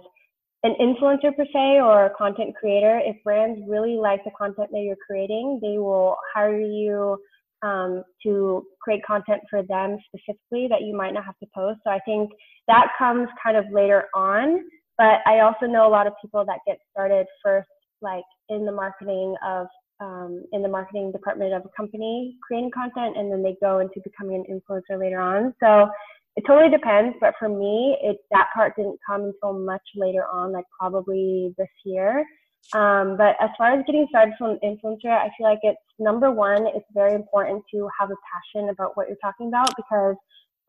an 0.62 0.74
influencer 0.80 1.36
per 1.36 1.44
se 1.52 1.80
or 1.82 2.06
a 2.06 2.14
content 2.16 2.56
creator, 2.58 2.98
if 3.04 3.22
brands 3.22 3.60
really 3.68 3.96
like 3.96 4.24
the 4.24 4.30
content 4.30 4.70
that 4.72 4.80
you're 4.80 4.96
creating, 5.06 5.58
they 5.60 5.76
will 5.76 6.16
hire 6.34 6.58
you 6.58 7.18
um, 7.62 8.02
to 8.22 8.64
create 8.80 9.04
content 9.06 9.42
for 9.50 9.62
them 9.62 9.98
specifically 10.08 10.66
that 10.68 10.80
you 10.80 10.96
might 10.96 11.12
not 11.12 11.26
have 11.26 11.38
to 11.40 11.46
post. 11.54 11.80
So 11.84 11.90
I 11.90 11.98
think 12.06 12.30
that 12.66 12.86
comes 12.96 13.28
kind 13.44 13.58
of 13.58 13.66
later 13.70 14.04
on. 14.14 14.64
But 14.96 15.20
I 15.26 15.40
also 15.40 15.66
know 15.66 15.86
a 15.86 15.92
lot 15.92 16.06
of 16.06 16.14
people 16.22 16.46
that 16.46 16.60
get 16.66 16.78
started 16.90 17.26
first, 17.44 17.68
like 18.00 18.24
in 18.48 18.64
the 18.64 18.72
marketing 18.72 19.34
of 19.46 19.66
um, 20.00 20.44
in 20.52 20.62
the 20.62 20.68
marketing 20.68 21.12
department 21.12 21.52
of 21.52 21.64
a 21.64 21.68
company 21.76 22.36
creating 22.46 22.70
content, 22.70 23.16
and 23.16 23.30
then 23.30 23.42
they 23.42 23.56
go 23.60 23.80
into 23.80 24.00
becoming 24.02 24.44
an 24.46 24.60
influencer 24.60 24.98
later 24.98 25.20
on. 25.20 25.54
So 25.60 25.88
it 26.36 26.44
totally 26.46 26.70
depends. 26.70 27.16
But 27.20 27.34
for 27.38 27.48
me, 27.48 27.96
it 28.02 28.18
that 28.30 28.48
part 28.54 28.76
didn't 28.76 28.98
come 29.06 29.22
until 29.22 29.58
much 29.58 29.82
later 29.96 30.24
on, 30.32 30.52
like 30.52 30.64
probably 30.78 31.54
this 31.58 31.68
year. 31.84 32.24
Um, 32.72 33.16
but 33.16 33.36
as 33.40 33.50
far 33.58 33.72
as 33.72 33.84
getting 33.86 34.06
started 34.10 34.34
from 34.38 34.50
an 34.50 34.58
influencer, 34.62 35.10
I 35.10 35.30
feel 35.36 35.46
like 35.46 35.58
it's 35.62 35.80
number 35.98 36.30
one, 36.30 36.66
it's 36.68 36.86
very 36.94 37.14
important 37.14 37.64
to 37.74 37.88
have 37.98 38.10
a 38.10 38.16
passion 38.32 38.68
about 38.68 38.96
what 38.96 39.08
you're 39.08 39.16
talking 39.22 39.48
about 39.48 39.74
because, 39.76 40.14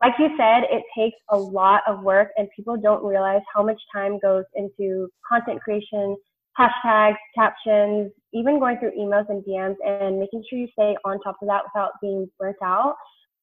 like 0.02 0.14
you 0.18 0.30
said, 0.36 0.64
it 0.70 0.82
takes 0.98 1.16
a 1.30 1.36
lot 1.36 1.82
of 1.86 2.02
work 2.02 2.30
and 2.36 2.48
people 2.56 2.76
don't 2.76 3.04
realize 3.04 3.42
how 3.54 3.62
much 3.62 3.80
time 3.94 4.18
goes 4.20 4.44
into 4.56 5.08
content 5.28 5.60
creation, 5.62 6.16
hashtags, 6.58 7.16
captions, 7.34 8.12
even 8.32 8.58
going 8.58 8.78
through 8.78 8.92
emails 8.98 9.28
and 9.28 9.44
DMs 9.44 9.76
and 9.84 10.18
making 10.18 10.44
sure 10.48 10.58
you 10.58 10.68
stay 10.72 10.96
on 11.04 11.20
top 11.20 11.36
of 11.40 11.48
that 11.48 11.62
without 11.64 11.92
being 12.00 12.28
burnt 12.38 12.56
out. 12.62 12.96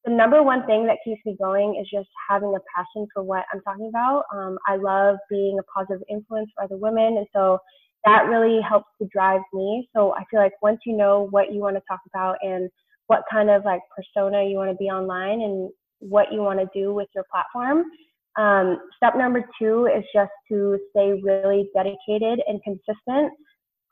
The 0.06 0.12
number 0.12 0.42
one 0.42 0.66
thing 0.66 0.86
that 0.88 0.98
keeps 1.04 1.20
me 1.26 1.36
going 1.42 1.78
is 1.80 1.90
just 1.94 2.08
having 2.30 2.56
a 2.56 2.60
passion 2.76 3.08
for 3.14 3.22
what 3.24 3.46
I'm 3.54 3.62
talking 3.62 3.90
about. 3.90 4.24
Um, 4.34 4.58
I 4.66 4.78
love 4.78 5.18
being 5.30 5.60
a 5.60 5.64
positive 5.64 6.02
influence 6.10 6.50
for 6.56 6.64
other 6.64 6.78
women. 6.78 7.18
And 7.18 7.28
so 7.36 7.60
that 8.06 8.28
really 8.30 8.62
helps 8.62 8.88
to 9.02 9.08
drive 9.12 9.42
me. 9.54 9.90
So 9.96 10.14
I 10.14 10.24
feel 10.32 10.40
like 10.40 10.54
once 10.62 10.80
you 10.86 10.96
know 10.96 11.28
what 11.32 11.52
you 11.52 11.60
want 11.60 11.76
to 11.76 11.84
talk 11.90 12.00
about 12.08 12.38
and 12.42 12.70
what 13.08 13.24
kind 13.30 13.50
of 13.50 13.66
like 13.66 13.82
persona 13.96 14.46
you 14.46 14.56
want 14.56 14.72
to 14.72 14.78
be 14.78 14.86
online 14.86 15.42
and 15.42 15.70
what 16.00 16.32
you 16.32 16.40
want 16.40 16.60
to 16.60 16.80
do 16.80 16.94
with 16.94 17.08
your 17.14 17.26
platform, 17.30 17.84
um, 18.40 18.80
step 18.96 19.18
number 19.18 19.44
two 19.60 19.88
is 19.88 20.04
just 20.16 20.32
to 20.50 20.80
stay 20.92 21.20
really 21.22 21.70
dedicated 21.76 22.42
and 22.48 22.64
consistent. 22.64 23.34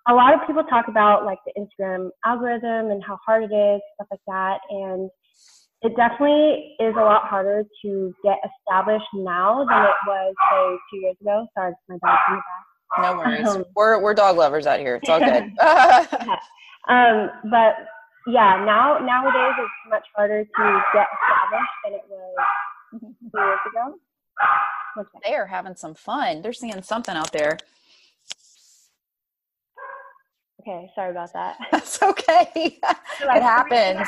A 0.08 0.14
lot 0.14 0.34
of 0.34 0.40
people 0.48 0.64
talk 0.64 0.88
about 0.88 1.26
like 1.26 1.40
the 1.46 1.52
Instagram 1.60 2.10
algorithm 2.26 2.92
and 2.92 3.04
how 3.04 3.20
hard 3.26 3.44
it 3.44 3.54
is, 3.54 3.82
stuff 3.96 4.08
like 4.10 4.22
that. 4.28 4.60
And 4.70 5.10
it 5.82 5.96
definitely 5.98 6.76
is 6.80 6.96
a 6.96 7.02
lot 7.02 7.28
harder 7.28 7.64
to 7.84 8.14
get 8.24 8.38
established 8.46 9.06
now 9.14 9.66
than 9.66 9.84
it 9.84 9.96
was, 10.08 10.34
say, 10.50 10.78
two 10.92 10.98
years 11.02 11.16
ago. 11.20 11.46
Sorry, 11.54 11.74
my 11.90 11.98
dog's 11.98 12.22
in 12.30 12.36
the 12.36 12.42
back. 12.42 13.04
No 13.04 13.18
worries. 13.18 13.48
Um, 13.48 13.66
we're 13.76 14.02
we're 14.02 14.14
dog 14.14 14.38
lovers 14.38 14.66
out 14.66 14.80
here. 14.80 14.96
It's 14.96 15.10
all 15.10 15.20
good. 15.20 15.44
um, 16.88 17.30
but 17.52 17.76
yeah, 18.28 18.64
now 18.66 18.98
nowadays 19.04 19.56
it's 19.60 19.90
much 19.90 20.06
harder 20.16 20.46
to 20.46 20.82
get 20.94 21.08
established 21.20 21.76
than 21.84 21.94
it 21.96 22.06
was 22.10 23.02
two 23.02 23.40
years 23.40 23.60
ago. 23.70 24.00
They 25.26 25.36
are 25.36 25.46
having 25.46 25.76
some 25.76 25.94
fun. 25.94 26.42
They're 26.42 26.54
seeing 26.54 26.82
something 26.82 27.16
out 27.16 27.32
there. 27.32 27.58
Okay, 30.62 30.90
sorry 30.96 31.12
about 31.12 31.32
that. 31.34 31.56
That's 31.72 32.02
okay. 32.02 32.50
like, 33.26 33.38
it 33.38 33.44
happens. 33.44 34.06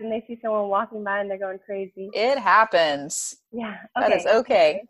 And 0.00 0.10
they 0.10 0.24
see 0.26 0.38
someone 0.40 0.68
walking 0.68 1.04
by 1.04 1.20
and 1.20 1.30
they're 1.30 1.38
going 1.38 1.58
crazy. 1.66 2.08
It 2.14 2.38
happens. 2.38 3.36
Yeah. 3.52 3.76
Okay. 3.96 4.08
That 4.08 4.16
is 4.16 4.26
okay. 4.26 4.82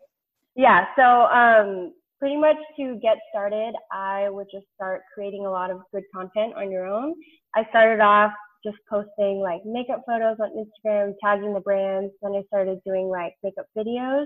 Yeah. 0.55 0.85
So 0.95 1.03
um, 1.03 1.93
pretty 2.19 2.37
much 2.37 2.55
to 2.77 2.97
get 3.01 3.17
started, 3.31 3.73
I 3.91 4.29
would 4.29 4.47
just 4.51 4.65
start 4.75 5.01
creating 5.13 5.45
a 5.45 5.49
lot 5.49 5.71
of 5.71 5.81
good 5.93 6.03
content 6.13 6.53
on 6.55 6.71
your 6.71 6.85
own. 6.85 7.15
I 7.53 7.65
started 7.69 8.01
off 8.01 8.31
just 8.63 8.77
posting 8.89 9.39
like 9.39 9.61
makeup 9.65 10.03
photos 10.05 10.37
on 10.39 10.51
Instagram, 10.51 11.15
tagging 11.21 11.53
the 11.53 11.59
brands. 11.59 12.13
Then 12.21 12.33
I 12.33 12.43
started 12.47 12.79
doing 12.85 13.09
like 13.09 13.33
makeup 13.43 13.65
videos 13.77 14.25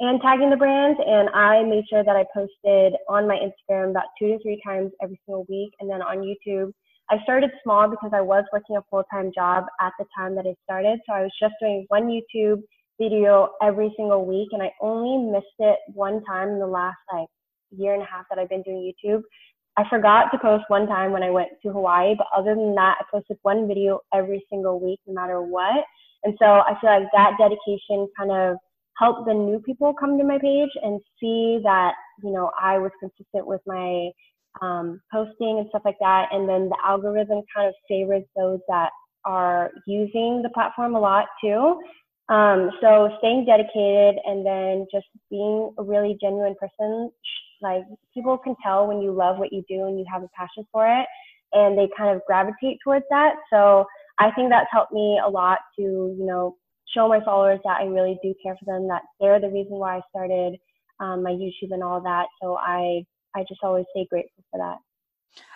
and 0.00 0.20
tagging 0.20 0.50
the 0.50 0.56
brands. 0.56 0.98
And 1.04 1.28
I 1.30 1.62
made 1.62 1.84
sure 1.88 2.04
that 2.04 2.16
I 2.16 2.24
posted 2.34 2.94
on 3.08 3.28
my 3.28 3.36
Instagram 3.36 3.90
about 3.90 4.04
two 4.18 4.28
to 4.28 4.38
three 4.42 4.60
times 4.66 4.92
every 5.02 5.20
single 5.26 5.46
week. 5.48 5.72
And 5.80 5.88
then 5.88 6.02
on 6.02 6.18
YouTube, 6.18 6.72
I 7.10 7.22
started 7.22 7.50
small 7.62 7.88
because 7.88 8.10
I 8.14 8.20
was 8.20 8.44
working 8.52 8.76
a 8.76 8.82
full 8.90 9.04
time 9.12 9.30
job 9.34 9.64
at 9.80 9.92
the 9.98 10.06
time 10.16 10.34
that 10.36 10.46
I 10.46 10.54
started. 10.64 11.00
So 11.06 11.14
I 11.14 11.22
was 11.22 11.32
just 11.40 11.54
doing 11.60 11.84
one 11.88 12.08
YouTube 12.08 12.62
video 12.98 13.50
every 13.62 13.92
single 13.96 14.24
week 14.24 14.48
and 14.52 14.62
I 14.62 14.70
only 14.80 15.30
missed 15.30 15.46
it 15.58 15.78
one 15.92 16.24
time 16.24 16.48
in 16.48 16.58
the 16.60 16.66
last 16.66 16.96
like 17.12 17.28
year 17.70 17.92
and 17.92 18.02
a 18.02 18.06
half 18.06 18.24
that 18.30 18.38
I've 18.38 18.48
been 18.48 18.62
doing 18.62 18.92
YouTube. 19.04 19.22
I 19.76 19.82
forgot 19.90 20.30
to 20.30 20.38
post 20.38 20.64
one 20.68 20.86
time 20.86 21.10
when 21.10 21.24
I 21.24 21.30
went 21.30 21.48
to 21.64 21.72
Hawaii, 21.72 22.14
but 22.16 22.28
other 22.34 22.54
than 22.54 22.74
that, 22.76 22.98
I 23.00 23.04
posted 23.10 23.38
one 23.42 23.66
video 23.66 23.98
every 24.14 24.44
single 24.48 24.78
week, 24.78 25.00
no 25.06 25.14
matter 25.14 25.42
what. 25.42 25.84
And 26.22 26.34
so 26.38 26.46
I 26.46 26.78
feel 26.80 26.90
like 26.90 27.08
that 27.12 27.32
dedication 27.38 28.08
kind 28.16 28.30
of 28.30 28.56
helped 28.98 29.26
the 29.26 29.34
new 29.34 29.60
people 29.60 29.94
come 29.98 30.18
to 30.18 30.24
my 30.24 30.38
page 30.38 30.70
and 30.82 31.00
see 31.20 31.60
that, 31.64 31.94
you 32.22 32.30
know, 32.32 32.50
I 32.60 32.78
was 32.78 32.92
consistent 33.00 33.46
with 33.46 33.60
my 33.66 34.10
um, 34.62 35.00
posting 35.12 35.58
and 35.58 35.66
stuff 35.68 35.82
like 35.84 35.98
that. 36.00 36.28
And 36.32 36.48
then 36.48 36.68
the 36.68 36.78
algorithm 36.84 37.42
kind 37.54 37.68
of 37.68 37.74
favors 37.88 38.22
those 38.36 38.60
that 38.68 38.90
are 39.24 39.70
using 39.86 40.42
the 40.42 40.50
platform 40.54 40.94
a 40.94 41.00
lot 41.00 41.26
too. 41.42 41.80
Um, 42.28 42.70
so 42.80 43.10
staying 43.18 43.46
dedicated 43.46 44.16
and 44.24 44.46
then 44.46 44.86
just 44.92 45.06
being 45.30 45.72
a 45.78 45.82
really 45.82 46.16
genuine 46.20 46.54
person, 46.58 47.10
like 47.60 47.82
people 48.14 48.38
can 48.38 48.54
tell 48.62 48.86
when 48.86 49.02
you 49.02 49.12
love 49.12 49.38
what 49.38 49.52
you 49.52 49.62
do 49.68 49.86
and 49.86 49.98
you 49.98 50.06
have 50.10 50.22
a 50.22 50.28
passion 50.36 50.66
for 50.72 50.86
it 50.86 51.06
and 51.52 51.76
they 51.76 51.88
kind 51.96 52.14
of 52.14 52.22
gravitate 52.26 52.78
towards 52.82 53.04
that. 53.10 53.34
So 53.52 53.86
I 54.18 54.30
think 54.32 54.50
that's 54.50 54.68
helped 54.70 54.92
me 54.92 55.20
a 55.24 55.28
lot 55.28 55.58
to, 55.76 55.82
you 55.82 56.24
know, 56.26 56.56
show 56.94 57.08
my 57.08 57.20
followers 57.24 57.60
that 57.64 57.80
I 57.80 57.84
really 57.84 58.18
do 58.22 58.34
care 58.42 58.56
for 58.56 58.64
them, 58.66 58.88
that 58.88 59.02
they're 59.20 59.40
the 59.40 59.48
reason 59.48 59.76
why 59.76 59.98
I 59.98 60.00
started 60.10 60.56
um, 61.00 61.22
my 61.22 61.32
YouTube 61.32 61.72
and 61.72 61.82
all 61.82 62.00
that. 62.00 62.26
So 62.40 62.56
I, 62.56 63.04
I 63.34 63.44
just 63.48 63.60
always 63.62 63.84
stay 63.90 64.06
grateful 64.08 64.44
for 64.50 64.58
that. 64.58 64.78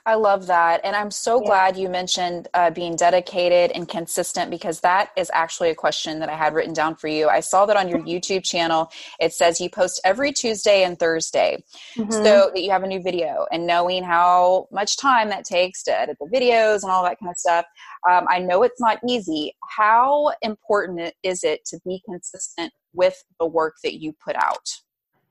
I 0.09 0.15
love 0.15 0.47
that. 0.47 0.81
And 0.85 0.97
I'm 0.97 1.11
so 1.11 1.39
yeah. 1.39 1.47
glad 1.47 1.77
you 1.77 1.91
mentioned 1.91 2.49
uh, 2.55 2.71
being 2.71 2.97
dedicated 2.97 3.73
and 3.73 3.87
consistent 3.87 4.51
because 4.51 4.81
that 4.81 5.11
is 5.19 5.31
actually 5.35 5.69
a 5.69 5.75
question 5.75 6.21
that 6.21 6.31
I 6.31 6.35
had 6.35 6.55
written 6.55 6.73
down 6.73 6.97
for 6.97 7.09
you. 7.09 7.29
I 7.29 7.41
saw 7.41 7.67
that 7.67 7.77
on 7.77 7.89
your 7.89 7.99
YouTube 7.99 8.43
channel. 8.43 8.91
It 9.21 9.35
says 9.35 9.61
you 9.61 9.69
post 9.69 10.01
every 10.07 10.33
Tuesday 10.33 10.85
and 10.85 10.99
Thursday. 10.99 11.63
Mm-hmm. 11.95 12.11
So 12.11 12.51
that 12.55 12.63
you 12.63 12.71
have 12.71 12.85
a 12.85 12.87
new 12.87 13.03
video 13.03 13.47
and 13.53 13.67
knowing 13.67 14.03
how 14.03 14.69
much 14.73 14.97
time 14.97 15.29
that 15.29 15.45
takes 15.45 15.83
to 15.83 16.01
edit 16.01 16.17
the 16.19 16.27
videos 16.27 16.83
and 16.83 16.91
all 16.91 17.03
that 17.03 17.19
kind 17.21 17.31
of 17.31 17.37
stuff. 17.37 17.67
Um, 18.09 18.25
I 18.31 18.39
know 18.39 18.63
it's 18.63 18.81
not 18.81 18.99
easy. 19.07 19.55
How 19.69 20.33
important 20.41 21.13
is 21.23 21.45
it 21.45 21.67
to 21.67 21.79
be 21.85 22.01
consistent 22.09 22.73
with 22.95 23.23
the 23.39 23.47
work 23.47 23.75
that 23.85 24.01
you 24.01 24.15
put 24.25 24.37
out? 24.37 24.71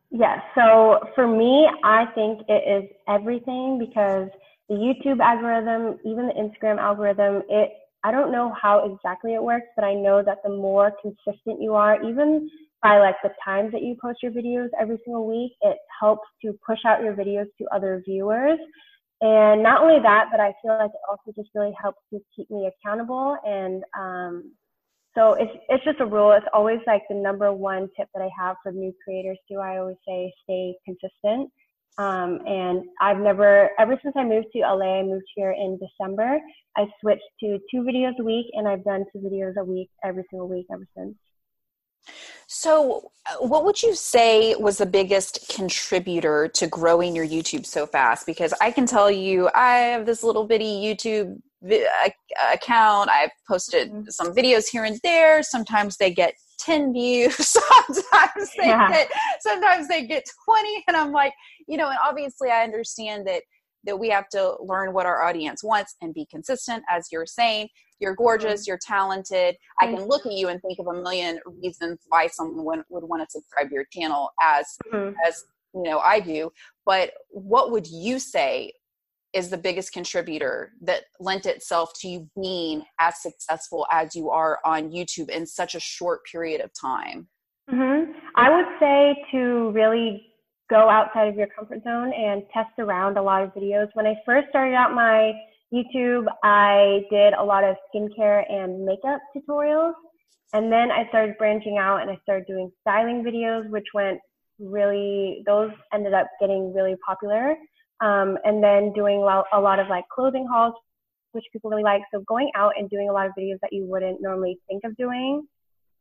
Yes. 0.09 0.39
So 0.55 0.99
for 1.15 1.27
me, 1.27 1.67
I 1.83 2.05
think 2.15 2.41
it 2.47 2.83
is 2.83 2.89
everything 3.09 3.77
because 3.79 4.29
the 4.69 4.75
YouTube 4.75 5.19
algorithm, 5.19 5.99
even 6.05 6.27
the 6.27 6.33
Instagram 6.33 6.77
algorithm, 6.79 7.43
it 7.49 7.71
I 8.03 8.11
don't 8.11 8.31
know 8.31 8.53
how 8.61 8.85
exactly 8.85 9.33
it 9.33 9.43
works, 9.43 9.67
but 9.75 9.83
I 9.83 9.93
know 9.93 10.23
that 10.23 10.37
the 10.43 10.49
more 10.49 10.93
consistent 11.01 11.61
you 11.61 11.73
are, 11.73 12.01
even 12.03 12.49
by 12.81 12.99
like 12.99 13.15
the 13.23 13.31
times 13.43 13.71
that 13.73 13.81
you 13.81 13.97
post 14.01 14.19
your 14.21 14.31
videos 14.31 14.69
every 14.79 14.97
single 15.03 15.27
week, 15.27 15.51
it 15.61 15.77
helps 15.99 16.27
to 16.43 16.53
push 16.65 16.79
out 16.85 17.01
your 17.03 17.13
videos 17.15 17.47
to 17.57 17.65
other 17.73 18.01
viewers. 18.05 18.59
And 19.19 19.63
not 19.63 19.81
only 19.81 19.99
that, 20.03 20.25
but 20.31 20.39
I 20.39 20.53
feel 20.61 20.77
like 20.77 20.91
it 20.91 21.01
also 21.09 21.33
just 21.35 21.49
really 21.55 21.73
helps 21.81 21.99
to 22.13 22.19
keep 22.35 22.49
me 22.51 22.69
accountable 22.69 23.35
and 23.43 23.83
um, 23.97 24.51
so 25.17 25.33
it's 25.33 25.51
it's 25.69 25.83
just 25.83 25.99
a 25.99 26.05
rule. 26.05 26.31
It's 26.31 26.45
always 26.53 26.79
like 26.85 27.01
the 27.09 27.15
number 27.15 27.51
one 27.51 27.89
tip 27.97 28.07
that 28.13 28.21
I 28.21 28.29
have 28.39 28.57
for 28.61 28.71
new 28.71 28.93
creators 29.03 29.39
too. 29.49 29.57
I 29.57 29.77
always 29.77 29.97
say 30.07 30.31
stay 30.43 30.75
consistent. 30.85 31.51
Um, 31.97 32.39
and 32.45 32.83
I've 33.01 33.17
never 33.17 33.71
ever 33.79 33.99
since 34.03 34.13
I 34.15 34.23
moved 34.23 34.47
to 34.53 34.59
LA. 34.59 34.99
I 34.99 35.03
moved 35.03 35.25
here 35.35 35.51
in 35.51 35.79
December. 35.79 36.39
I 36.75 36.85
switched 37.01 37.23
to 37.39 37.57
two 37.71 37.81
videos 37.81 38.13
a 38.19 38.23
week, 38.23 38.45
and 38.53 38.67
I've 38.67 38.83
done 38.83 39.05
two 39.11 39.17
videos 39.17 39.57
a 39.57 39.63
week 39.63 39.89
every 40.03 40.23
single 40.29 40.47
week 40.47 40.67
ever 40.71 40.87
since. 40.95 41.15
So, 42.45 43.11
uh, 43.25 43.45
what 43.45 43.65
would 43.65 43.81
you 43.81 43.95
say 43.95 44.55
was 44.55 44.77
the 44.77 44.85
biggest 44.85 45.49
contributor 45.49 46.47
to 46.49 46.67
growing 46.67 47.15
your 47.15 47.25
YouTube 47.25 47.65
so 47.65 47.87
fast? 47.87 48.25
Because 48.27 48.53
I 48.61 48.71
can 48.71 48.85
tell 48.85 49.09
you, 49.09 49.49
I 49.55 49.77
have 49.79 50.05
this 50.05 50.23
little 50.23 50.45
bitty 50.45 50.65
YouTube 50.65 51.41
account. 52.53 53.09
I've 53.09 53.31
posted 53.47 53.89
mm-hmm. 53.89 54.09
some 54.09 54.33
videos 54.33 54.67
here 54.69 54.83
and 54.83 54.99
there. 55.03 55.43
Sometimes 55.43 55.97
they 55.97 56.11
get 56.11 56.33
10 56.59 56.93
views. 56.93 57.35
sometimes 57.37 58.51
they 58.57 58.67
yeah. 58.67 58.89
get 58.89 59.11
sometimes 59.41 59.87
they 59.87 60.05
get 60.05 60.25
20 60.45 60.83
and 60.87 60.97
I'm 60.97 61.11
like, 61.11 61.33
you 61.67 61.77
know, 61.77 61.89
and 61.89 61.97
obviously 62.03 62.49
I 62.49 62.63
understand 62.63 63.27
that 63.27 63.43
that 63.85 63.97
we 63.97 64.09
have 64.09 64.27
to 64.29 64.55
learn 64.59 64.93
what 64.93 65.05
our 65.05 65.23
audience 65.23 65.63
wants 65.63 65.95
and 66.01 66.13
be 66.13 66.25
consistent 66.29 66.83
as 66.89 67.07
you're 67.11 67.25
saying 67.25 67.69
you're 67.99 68.15
gorgeous 68.15 68.61
mm-hmm. 68.61 68.71
you're 68.71 68.79
talented 68.85 69.55
i 69.79 69.85
can 69.85 70.03
look 70.07 70.25
at 70.25 70.33
you 70.33 70.49
and 70.49 70.59
think 70.61 70.77
of 70.79 70.87
a 70.87 70.93
million 71.01 71.39
reasons 71.61 71.99
why 72.09 72.27
someone 72.27 72.65
would, 72.65 72.83
would 72.89 73.03
want 73.03 73.21
to 73.21 73.27
subscribe 73.29 73.69
to 73.69 73.75
your 73.75 73.85
channel 73.91 74.29
as 74.41 74.65
mm-hmm. 74.91 75.13
as 75.25 75.45
you 75.77 75.83
know 75.83 75.99
I 75.99 76.19
do. 76.19 76.51
But 76.85 77.11
what 77.29 77.71
would 77.71 77.87
you 77.87 78.19
say 78.19 78.73
is 79.33 79.49
the 79.49 79.57
biggest 79.57 79.93
contributor 79.93 80.73
that 80.81 81.03
lent 81.19 81.45
itself 81.45 81.91
to 81.99 82.07
you 82.07 82.29
being 82.41 82.83
as 82.99 83.21
successful 83.21 83.85
as 83.91 84.15
you 84.15 84.29
are 84.29 84.59
on 84.65 84.91
YouTube 84.91 85.29
in 85.29 85.45
such 85.45 85.75
a 85.75 85.79
short 85.79 86.21
period 86.25 86.61
of 86.61 86.71
time? 86.79 87.27
Mm-hmm. 87.69 88.11
I 88.35 88.55
would 88.55 88.65
say 88.79 89.15
to 89.31 89.71
really 89.71 90.33
go 90.69 90.89
outside 90.89 91.27
of 91.27 91.35
your 91.35 91.47
comfort 91.47 91.83
zone 91.83 92.13
and 92.13 92.43
test 92.53 92.71
around 92.79 93.17
a 93.17 93.21
lot 93.21 93.43
of 93.43 93.53
videos. 93.53 93.87
When 93.93 94.05
I 94.05 94.15
first 94.25 94.49
started 94.49 94.73
out 94.73 94.93
my 94.93 95.33
YouTube, 95.73 96.25
I 96.43 97.01
did 97.11 97.33
a 97.33 97.43
lot 97.43 97.63
of 97.63 97.75
skincare 97.93 98.49
and 98.49 98.85
makeup 98.85 99.19
tutorials. 99.35 99.93
And 100.53 100.71
then 100.71 100.91
I 100.91 101.07
started 101.09 101.37
branching 101.37 101.77
out 101.77 102.01
and 102.01 102.09
I 102.09 102.17
started 102.23 102.47
doing 102.47 102.71
styling 102.81 103.23
videos, 103.23 103.69
which 103.69 103.87
went 103.93 104.19
really, 104.59 105.43
those 105.45 105.71
ended 105.93 106.13
up 106.13 106.27
getting 106.39 106.73
really 106.73 106.95
popular. 107.05 107.55
Um, 107.99 108.37
and 108.43 108.63
then 108.63 108.93
doing 108.93 109.19
a 109.19 109.59
lot 109.59 109.79
of 109.79 109.87
like 109.87 110.05
clothing 110.13 110.47
hauls, 110.51 110.73
which 111.31 111.45
people 111.51 111.69
really 111.69 111.83
like. 111.83 112.01
So 112.13 112.21
going 112.27 112.51
out 112.55 112.73
and 112.77 112.89
doing 112.89 113.09
a 113.09 113.13
lot 113.13 113.25
of 113.25 113.33
videos 113.37 113.59
that 113.61 113.73
you 113.73 113.85
wouldn't 113.85 114.21
normally 114.21 114.59
think 114.67 114.83
of 114.83 114.95
doing. 114.97 115.47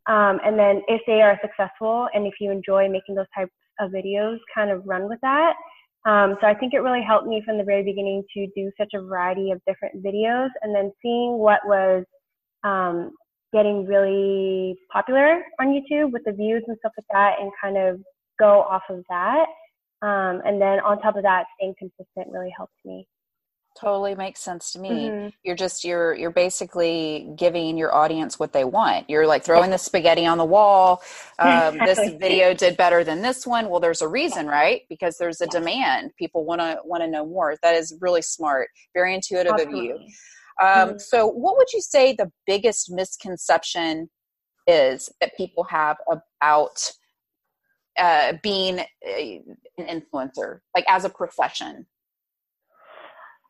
Um, 0.06 0.38
and 0.44 0.58
then 0.58 0.82
if 0.88 1.02
they 1.06 1.22
are 1.22 1.38
successful 1.42 2.08
and 2.14 2.26
if 2.26 2.34
you 2.40 2.50
enjoy 2.50 2.88
making 2.88 3.14
those 3.14 3.26
types 3.34 3.52
of 3.80 3.90
videos, 3.90 4.38
kind 4.54 4.70
of 4.70 4.82
run 4.86 5.08
with 5.08 5.18
that. 5.22 5.54
Um, 6.06 6.36
so 6.40 6.46
I 6.46 6.54
think 6.54 6.72
it 6.72 6.78
really 6.78 7.02
helped 7.02 7.26
me 7.26 7.42
from 7.44 7.58
the 7.58 7.64
very 7.64 7.82
beginning 7.82 8.22
to 8.34 8.46
do 8.54 8.70
such 8.78 8.92
a 8.94 9.00
variety 9.00 9.50
of 9.50 9.60
different 9.66 10.04
videos 10.04 10.50
and 10.62 10.72
then 10.72 10.92
seeing 11.02 11.38
what 11.38 11.60
was 11.64 12.04
um, 12.62 13.10
getting 13.52 13.86
really 13.86 14.76
popular 14.92 15.42
on 15.60 15.68
YouTube 15.68 16.12
with 16.12 16.22
the 16.24 16.32
views 16.32 16.62
and 16.68 16.76
stuff 16.78 16.92
like 16.96 17.06
that 17.10 17.40
and 17.40 17.50
kind 17.60 17.76
of 17.76 18.00
go 18.38 18.60
off 18.62 18.82
of 18.88 19.02
that. 19.08 19.46
Um, 20.06 20.40
and 20.44 20.62
then 20.62 20.78
on 20.80 21.00
top 21.00 21.16
of 21.16 21.24
that, 21.24 21.46
staying 21.56 21.74
consistent 21.76 22.28
really 22.30 22.52
helped 22.56 22.76
me. 22.84 23.08
Totally 23.78 24.14
makes 24.14 24.40
sense 24.40 24.72
to 24.72 24.78
me. 24.78 24.88
Mm-hmm. 24.88 25.28
you're 25.42 25.56
just 25.56 25.84
you're 25.84 26.14
you're 26.14 26.30
basically 26.30 27.30
giving 27.36 27.76
your 27.76 27.94
audience 27.94 28.38
what 28.38 28.52
they 28.54 28.64
want. 28.64 29.10
You're 29.10 29.26
like 29.26 29.44
throwing 29.44 29.70
the 29.70 29.76
spaghetti 29.76 30.24
on 30.24 30.38
the 30.38 30.44
wall. 30.44 31.02
Um, 31.38 31.76
this 31.76 31.98
video 32.18 32.54
did 32.54 32.78
better 32.78 33.04
than 33.04 33.20
this 33.20 33.46
one. 33.46 33.68
Well 33.68 33.78
there's 33.78 34.00
a 34.00 34.08
reason 34.08 34.46
right? 34.46 34.82
Because 34.88 35.18
there's 35.18 35.42
a 35.42 35.46
demand. 35.48 36.12
People 36.18 36.46
want 36.46 36.62
to 36.62 36.78
want 36.82 37.02
to 37.02 37.10
know 37.10 37.26
more. 37.26 37.56
That 37.62 37.74
is 37.74 37.94
really 38.00 38.22
smart. 38.22 38.68
Very 38.94 39.14
intuitive 39.14 39.52
Absolutely. 39.52 39.90
of 39.90 40.00
you. 40.00 40.06
Um, 40.62 40.88
mm-hmm. 40.88 40.98
so 40.98 41.26
what 41.26 41.58
would 41.58 41.70
you 41.74 41.82
say 41.82 42.14
the 42.14 42.32
biggest 42.46 42.90
misconception 42.90 44.08
is 44.66 45.10
that 45.20 45.36
people 45.36 45.64
have 45.64 45.98
about 46.10 46.90
uh, 47.98 48.32
being 48.42 48.80
a, 49.06 49.42
an 49.78 50.00
influencer 50.00 50.60
like 50.74 50.84
as 50.88 51.04
a 51.04 51.10
profession 51.10 51.86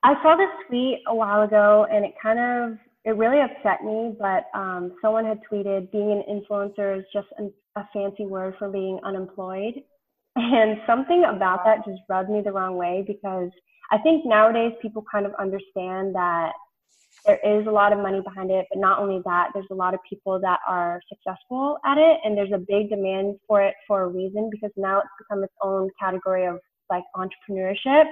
I 0.02 0.14
saw 0.22 0.36
this 0.36 0.48
tweet 0.68 1.00
a 1.08 1.14
while 1.14 1.42
ago 1.42 1.86
and 1.90 2.04
it 2.04 2.14
kind 2.22 2.38
of 2.38 2.78
it 3.06 3.16
really 3.16 3.40
upset 3.40 3.84
me, 3.84 4.16
but 4.18 4.46
um, 4.52 4.92
someone 5.00 5.24
had 5.24 5.40
tweeted 5.50 5.92
being 5.92 6.10
an 6.10 6.24
influencer 6.28 6.98
is 6.98 7.04
just 7.12 7.28
a, 7.38 7.44
a 7.80 7.88
fancy 7.92 8.26
word 8.26 8.54
for 8.58 8.68
being 8.68 8.98
unemployed. 9.04 9.74
And 10.38 10.78
something 10.86 11.24
about 11.24 11.64
that 11.64 11.82
just 11.86 12.02
rubbed 12.10 12.28
me 12.28 12.42
the 12.42 12.52
wrong 12.52 12.76
way 12.76 13.02
because 13.06 13.48
I 13.90 13.96
think 13.96 14.26
nowadays 14.26 14.72
people 14.82 15.02
kind 15.10 15.24
of 15.24 15.32
understand 15.38 16.14
that 16.14 16.52
there 17.26 17.40
is 17.44 17.66
a 17.66 17.70
lot 17.70 17.92
of 17.92 17.98
money 17.98 18.20
behind 18.20 18.50
it, 18.50 18.66
but 18.70 18.78
not 18.78 19.00
only 19.00 19.20
that, 19.24 19.50
there's 19.52 19.66
a 19.70 19.74
lot 19.74 19.94
of 19.94 20.00
people 20.08 20.40
that 20.40 20.60
are 20.68 21.00
successful 21.08 21.78
at 21.84 21.98
it, 21.98 22.18
and 22.24 22.36
there's 22.36 22.52
a 22.54 22.58
big 22.58 22.88
demand 22.88 23.36
for 23.48 23.60
it 23.60 23.74
for 23.86 24.02
a 24.02 24.08
reason 24.08 24.48
because 24.50 24.70
now 24.76 24.98
it's 24.98 25.08
become 25.18 25.42
its 25.42 25.52
own 25.62 25.90
category 26.00 26.46
of 26.46 26.58
like 26.88 27.02
entrepreneurship. 27.16 28.04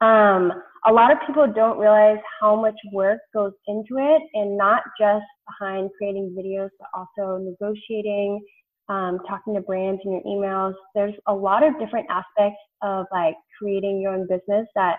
Um, 0.00 0.52
a 0.86 0.92
lot 0.92 1.10
of 1.10 1.18
people 1.26 1.46
don't 1.52 1.78
realize 1.78 2.18
how 2.40 2.54
much 2.54 2.76
work 2.92 3.18
goes 3.34 3.52
into 3.66 3.96
it 3.98 4.22
and 4.34 4.56
not 4.56 4.82
just 4.98 5.24
behind 5.46 5.90
creating 5.98 6.34
videos, 6.38 6.70
but 6.78 6.88
also 6.94 7.42
negotiating, 7.42 8.40
um, 8.88 9.18
talking 9.28 9.54
to 9.54 9.60
brands 9.60 10.00
in 10.04 10.12
your 10.12 10.22
emails. 10.22 10.74
There's 10.94 11.14
a 11.26 11.34
lot 11.34 11.64
of 11.64 11.78
different 11.80 12.06
aspects 12.08 12.60
of 12.82 13.06
like 13.12 13.34
creating 13.58 14.00
your 14.00 14.12
own 14.12 14.28
business 14.28 14.66
that 14.76 14.96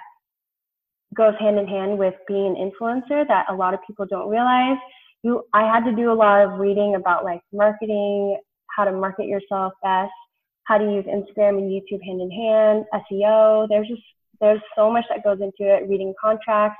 goes 1.16 1.34
hand 1.40 1.58
in 1.58 1.68
hand 1.68 1.98
with 1.98 2.14
being 2.28 2.56
an 2.58 2.72
influencer 2.72 3.28
that 3.28 3.46
a 3.50 3.56
lot 3.56 3.74
of 3.74 3.80
people 3.86 4.06
don't 4.10 4.30
realize. 4.30 4.78
You, 5.24 5.44
I 5.54 5.64
had 5.64 5.84
to 5.86 5.96
do 5.96 6.12
a 6.12 6.14
lot 6.14 6.42
of 6.44 6.60
reading 6.60 6.96
about 6.96 7.24
like 7.24 7.42
marketing, 7.52 8.38
how 8.76 8.86
to 8.86 8.92
market 8.92 9.26
yourself 9.26 9.74
best, 9.84 10.12
how 10.64 10.78
to 10.78 10.84
use 10.84 11.06
Instagram 11.06 11.58
and 11.58 11.70
YouTube 11.70 12.04
hand 12.06 12.22
in 12.22 12.32
hand, 12.32 12.86
SEO. 13.12 13.68
There's 13.68 13.88
just 13.88 14.02
there's 14.40 14.62
so 14.76 14.92
much 14.92 15.04
that 15.10 15.24
goes 15.24 15.40
into 15.42 15.70
it 15.70 15.90
reading 15.90 16.14
contracts 16.22 16.78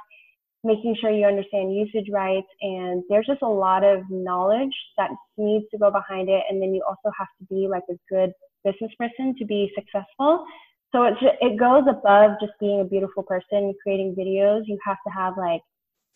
making 0.64 0.96
sure 1.00 1.10
you 1.10 1.26
understand 1.26 1.74
usage 1.74 2.10
rights 2.12 2.48
and 2.62 3.04
there's 3.10 3.26
just 3.26 3.42
a 3.42 3.48
lot 3.48 3.84
of 3.84 4.02
knowledge 4.10 4.74
that 4.98 5.10
needs 5.38 5.66
to 5.72 5.78
go 5.78 5.90
behind 5.90 6.28
it 6.28 6.44
and 6.50 6.62
then 6.62 6.74
you 6.74 6.84
also 6.88 7.12
have 7.18 7.28
to 7.40 7.46
be 7.50 7.68
like 7.70 7.84
a 7.90 7.96
good 8.10 8.32
business 8.66 8.92
person 9.00 9.34
to 9.38 9.46
be 9.46 9.72
successful 9.74 10.46
so 10.92 11.04
it's 11.04 11.18
it 11.22 11.60
goes 11.60 11.84
above 11.88 12.32
just 12.42 12.54
being 12.60 12.82
a 12.82 12.86
beautiful 12.86 13.24
person 13.24 13.74
creating 13.84 14.16
videos. 14.16 14.64
You 14.66 14.78
have 14.86 14.98
to 15.06 15.14
have 15.14 15.38
like 15.38 15.62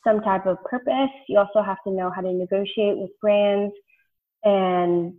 some 0.04 0.22
type 0.22 0.46
of 0.46 0.64
purpose. 0.64 1.12
You 1.28 1.40
also 1.40 1.62
have 1.62 1.78
to 1.86 1.92
know 1.92 2.12
how 2.14 2.22
to 2.22 2.32
negotiate 2.32 2.98
with 2.98 3.12
brands 3.22 3.74
and 4.44 5.14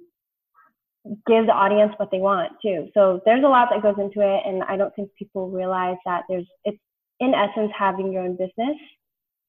give 1.26 1.46
the 1.46 1.52
audience 1.52 1.92
what 1.98 2.10
they 2.10 2.18
want 2.18 2.52
too. 2.62 2.88
So 2.94 3.20
there's 3.24 3.44
a 3.44 3.48
lot 3.48 3.68
that 3.70 3.82
goes 3.82 3.96
into 3.98 4.20
it, 4.20 4.42
and 4.46 4.62
I 4.64 4.76
don't 4.76 4.94
think 4.96 5.10
people 5.18 5.50
realize 5.50 5.96
that 6.04 6.24
there's 6.28 6.46
it's 6.64 6.78
in 7.20 7.34
essence 7.34 7.70
having 7.78 8.12
your 8.12 8.22
own 8.22 8.36
business, 8.36 8.76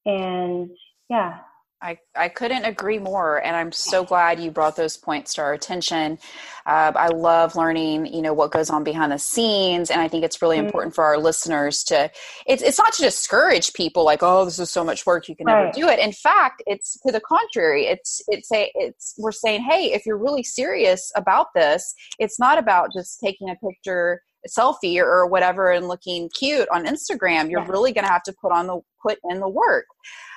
and 0.06 0.70
yeah, 1.10 1.40
I, 1.82 1.98
I 2.16 2.30
couldn't 2.30 2.64
agree 2.64 3.00
more 3.00 3.44
and 3.46 3.56
i'm 3.56 3.72
so 3.72 4.04
glad 4.04 4.40
you 4.40 4.50
brought 4.50 4.76
those 4.76 4.98
points 4.98 5.34
to 5.36 5.42
our 5.42 5.54
attention 5.54 6.18
uh, 6.66 6.92
i 6.96 7.10
love 7.10 7.56
learning 7.56 8.06
you 8.08 8.22
know 8.22 8.34
what 8.34 8.52
goes 8.52 8.70
on 8.70 8.84
behind 8.84 9.12
the 9.12 9.20
scenes 9.20 9.92
and 9.92 10.02
i 10.02 10.08
think 10.08 10.24
it's 10.24 10.42
really 10.42 10.58
mm-hmm. 10.58 10.68
important 10.68 10.96
for 10.96 11.04
our 11.04 11.18
listeners 11.18 11.84
to 11.84 12.10
it's, 12.48 12.64
it's 12.64 12.78
not 12.78 12.94
to 12.94 13.02
discourage 13.02 13.74
people 13.74 14.06
like 14.06 14.24
oh 14.24 14.46
this 14.46 14.58
is 14.58 14.72
so 14.72 14.84
much 14.84 15.06
work 15.06 15.28
you 15.28 15.36
can 15.36 15.48
right. 15.48 15.66
never 15.66 15.72
do 15.74 15.88
it 15.88 16.00
in 16.00 16.12
fact 16.12 16.64
it's 16.66 16.98
to 17.02 17.12
the 17.12 17.22
contrary 17.22 17.86
it's 17.86 18.22
it's 18.30 18.52
a 18.52 18.72
it's 18.76 19.14
we're 19.18 19.32
saying 19.32 19.62
hey 19.62 19.92
if 19.94 20.06
you're 20.06 20.18
really 20.18 20.44
serious 20.44 21.12
about 21.16 21.48
this 21.56 21.94
it's 22.20 22.40
not 22.40 22.58
about 22.58 22.92
just 22.94 23.20
taking 23.20 23.50
a 23.50 23.56
picture 23.56 24.22
selfie 24.48 24.98
or, 24.98 25.26
whatever 25.26 25.72
and 25.72 25.88
looking 25.88 26.30
cute 26.30 26.68
on 26.70 26.86
Instagram, 26.86 27.50
you're 27.50 27.66
really 27.66 27.92
going 27.92 28.06
to 28.06 28.12
have 28.12 28.24
to 28.24 28.34
put 28.42 28.52
on 28.52 28.68
the 28.68 28.80
put 29.02 29.18
in 29.30 29.40
the 29.40 29.50
work. 29.50 29.86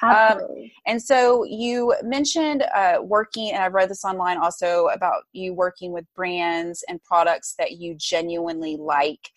Um, 0.02 0.40
and 0.86 1.02
so 1.02 1.44
you 1.44 1.94
mentioned 2.02 2.64
uh, 2.74 2.98
working, 3.02 3.52
and 3.52 3.62
I've 3.62 3.74
read 3.74 3.90
this 3.90 4.04
online 4.04 4.38
also 4.38 4.88
about 4.88 5.24
you 5.32 5.54
working 5.54 5.92
with 5.92 6.04
brands 6.14 6.84
and 6.88 7.02
products 7.02 7.54
that 7.58 7.72
you 7.72 7.94
genuinely 7.98 8.76
like 8.76 9.30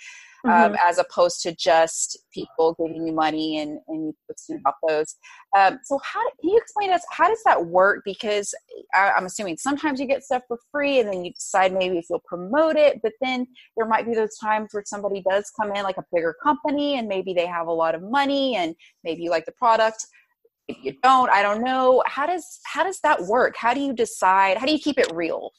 mm-hmm. 0.45 0.73
um, 0.73 0.77
as 0.85 0.97
opposed 0.97 1.41
to 1.41 1.55
just 1.55 2.19
people 2.33 2.75
giving 2.79 3.07
you 3.07 3.13
money 3.13 3.59
and, 3.59 3.79
and 3.87 4.07
you 4.07 4.15
posting 4.29 4.57
about 4.57 4.75
those. 4.87 5.15
Um, 5.57 5.79
so 5.83 5.99
how 6.03 6.21
can 6.21 6.49
you 6.49 6.57
explain 6.57 6.89
to 6.89 6.95
us 6.95 7.05
how 7.11 7.27
does 7.27 7.41
that 7.45 7.65
work? 7.65 8.01
Because 8.05 8.53
I, 8.93 9.11
I'm 9.11 9.25
assuming 9.25 9.57
sometimes 9.57 9.99
you 9.99 10.07
get 10.07 10.23
stuff 10.23 10.43
for 10.47 10.57
free 10.71 10.99
and 10.99 11.11
then 11.11 11.25
you 11.25 11.33
decide 11.33 11.73
maybe 11.73 11.97
if 11.97 12.05
you'll 12.09 12.23
promote 12.25 12.75
it, 12.75 13.01
but 13.01 13.13
then 13.21 13.47
there 13.77 13.87
might 13.87 14.05
be 14.05 14.13
those 14.13 14.37
times 14.37 14.69
where 14.71 14.83
somebody 14.85 15.23
does 15.29 15.51
come 15.59 15.71
in 15.71 15.83
like 15.83 15.97
a 15.97 16.05
bigger 16.13 16.35
company 16.41 16.97
and 16.97 17.07
maybe 17.07 17.33
they 17.33 17.47
have 17.47 17.67
a 17.67 17.71
lot 17.71 17.95
of 17.95 18.01
money 18.01 18.55
and 18.55 18.75
maybe 19.03 19.23
you 19.23 19.29
like 19.29 19.45
the 19.45 19.51
product 19.53 20.05
if 20.67 20.77
you 20.83 20.93
don't 21.01 21.29
i 21.31 21.41
don't 21.41 21.63
know 21.63 22.03
how 22.05 22.25
does 22.25 22.59
how 22.65 22.83
does 22.83 22.99
that 23.01 23.19
work 23.23 23.55
how 23.57 23.73
do 23.73 23.79
you 23.79 23.93
decide 23.93 24.57
how 24.57 24.65
do 24.65 24.71
you 24.71 24.79
keep 24.79 24.97
it 24.97 25.11
real 25.11 25.51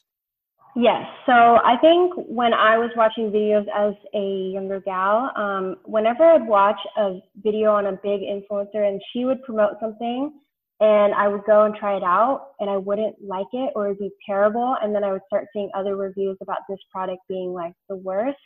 Yes. 0.75 1.05
So 1.27 1.33
I 1.33 1.77
think 1.81 2.13
when 2.15 2.53
I 2.53 2.77
was 2.77 2.89
watching 2.95 3.31
videos 3.31 3.65
as 3.75 3.93
a 4.15 4.51
younger 4.53 4.79
gal, 4.79 5.31
um, 5.35 5.75
whenever 5.85 6.23
I'd 6.23 6.47
watch 6.47 6.79
a 6.97 7.19
video 7.43 7.73
on 7.73 7.85
a 7.85 7.91
big 7.91 8.21
influencer 8.21 8.87
and 8.87 8.99
she 9.11 9.25
would 9.25 9.43
promote 9.43 9.73
something 9.79 10.33
and 10.79 11.13
I 11.13 11.27
would 11.27 11.43
go 11.45 11.65
and 11.65 11.75
try 11.75 11.95
it 11.95 12.03
out 12.03 12.47
and 12.59 12.69
I 12.71 12.77
wouldn't 12.77 13.15
like 13.21 13.47
it 13.53 13.71
or 13.75 13.87
it'd 13.87 13.99
be 13.99 14.09
terrible. 14.25 14.75
And 14.81 14.95
then 14.95 15.03
I 15.03 15.11
would 15.11 15.21
start 15.27 15.45
seeing 15.53 15.69
other 15.77 15.95
reviews 15.95 16.37
about 16.41 16.59
this 16.67 16.79
product 16.91 17.21
being 17.29 17.53
like 17.53 17.73
the 17.87 17.97
worst. 17.97 18.39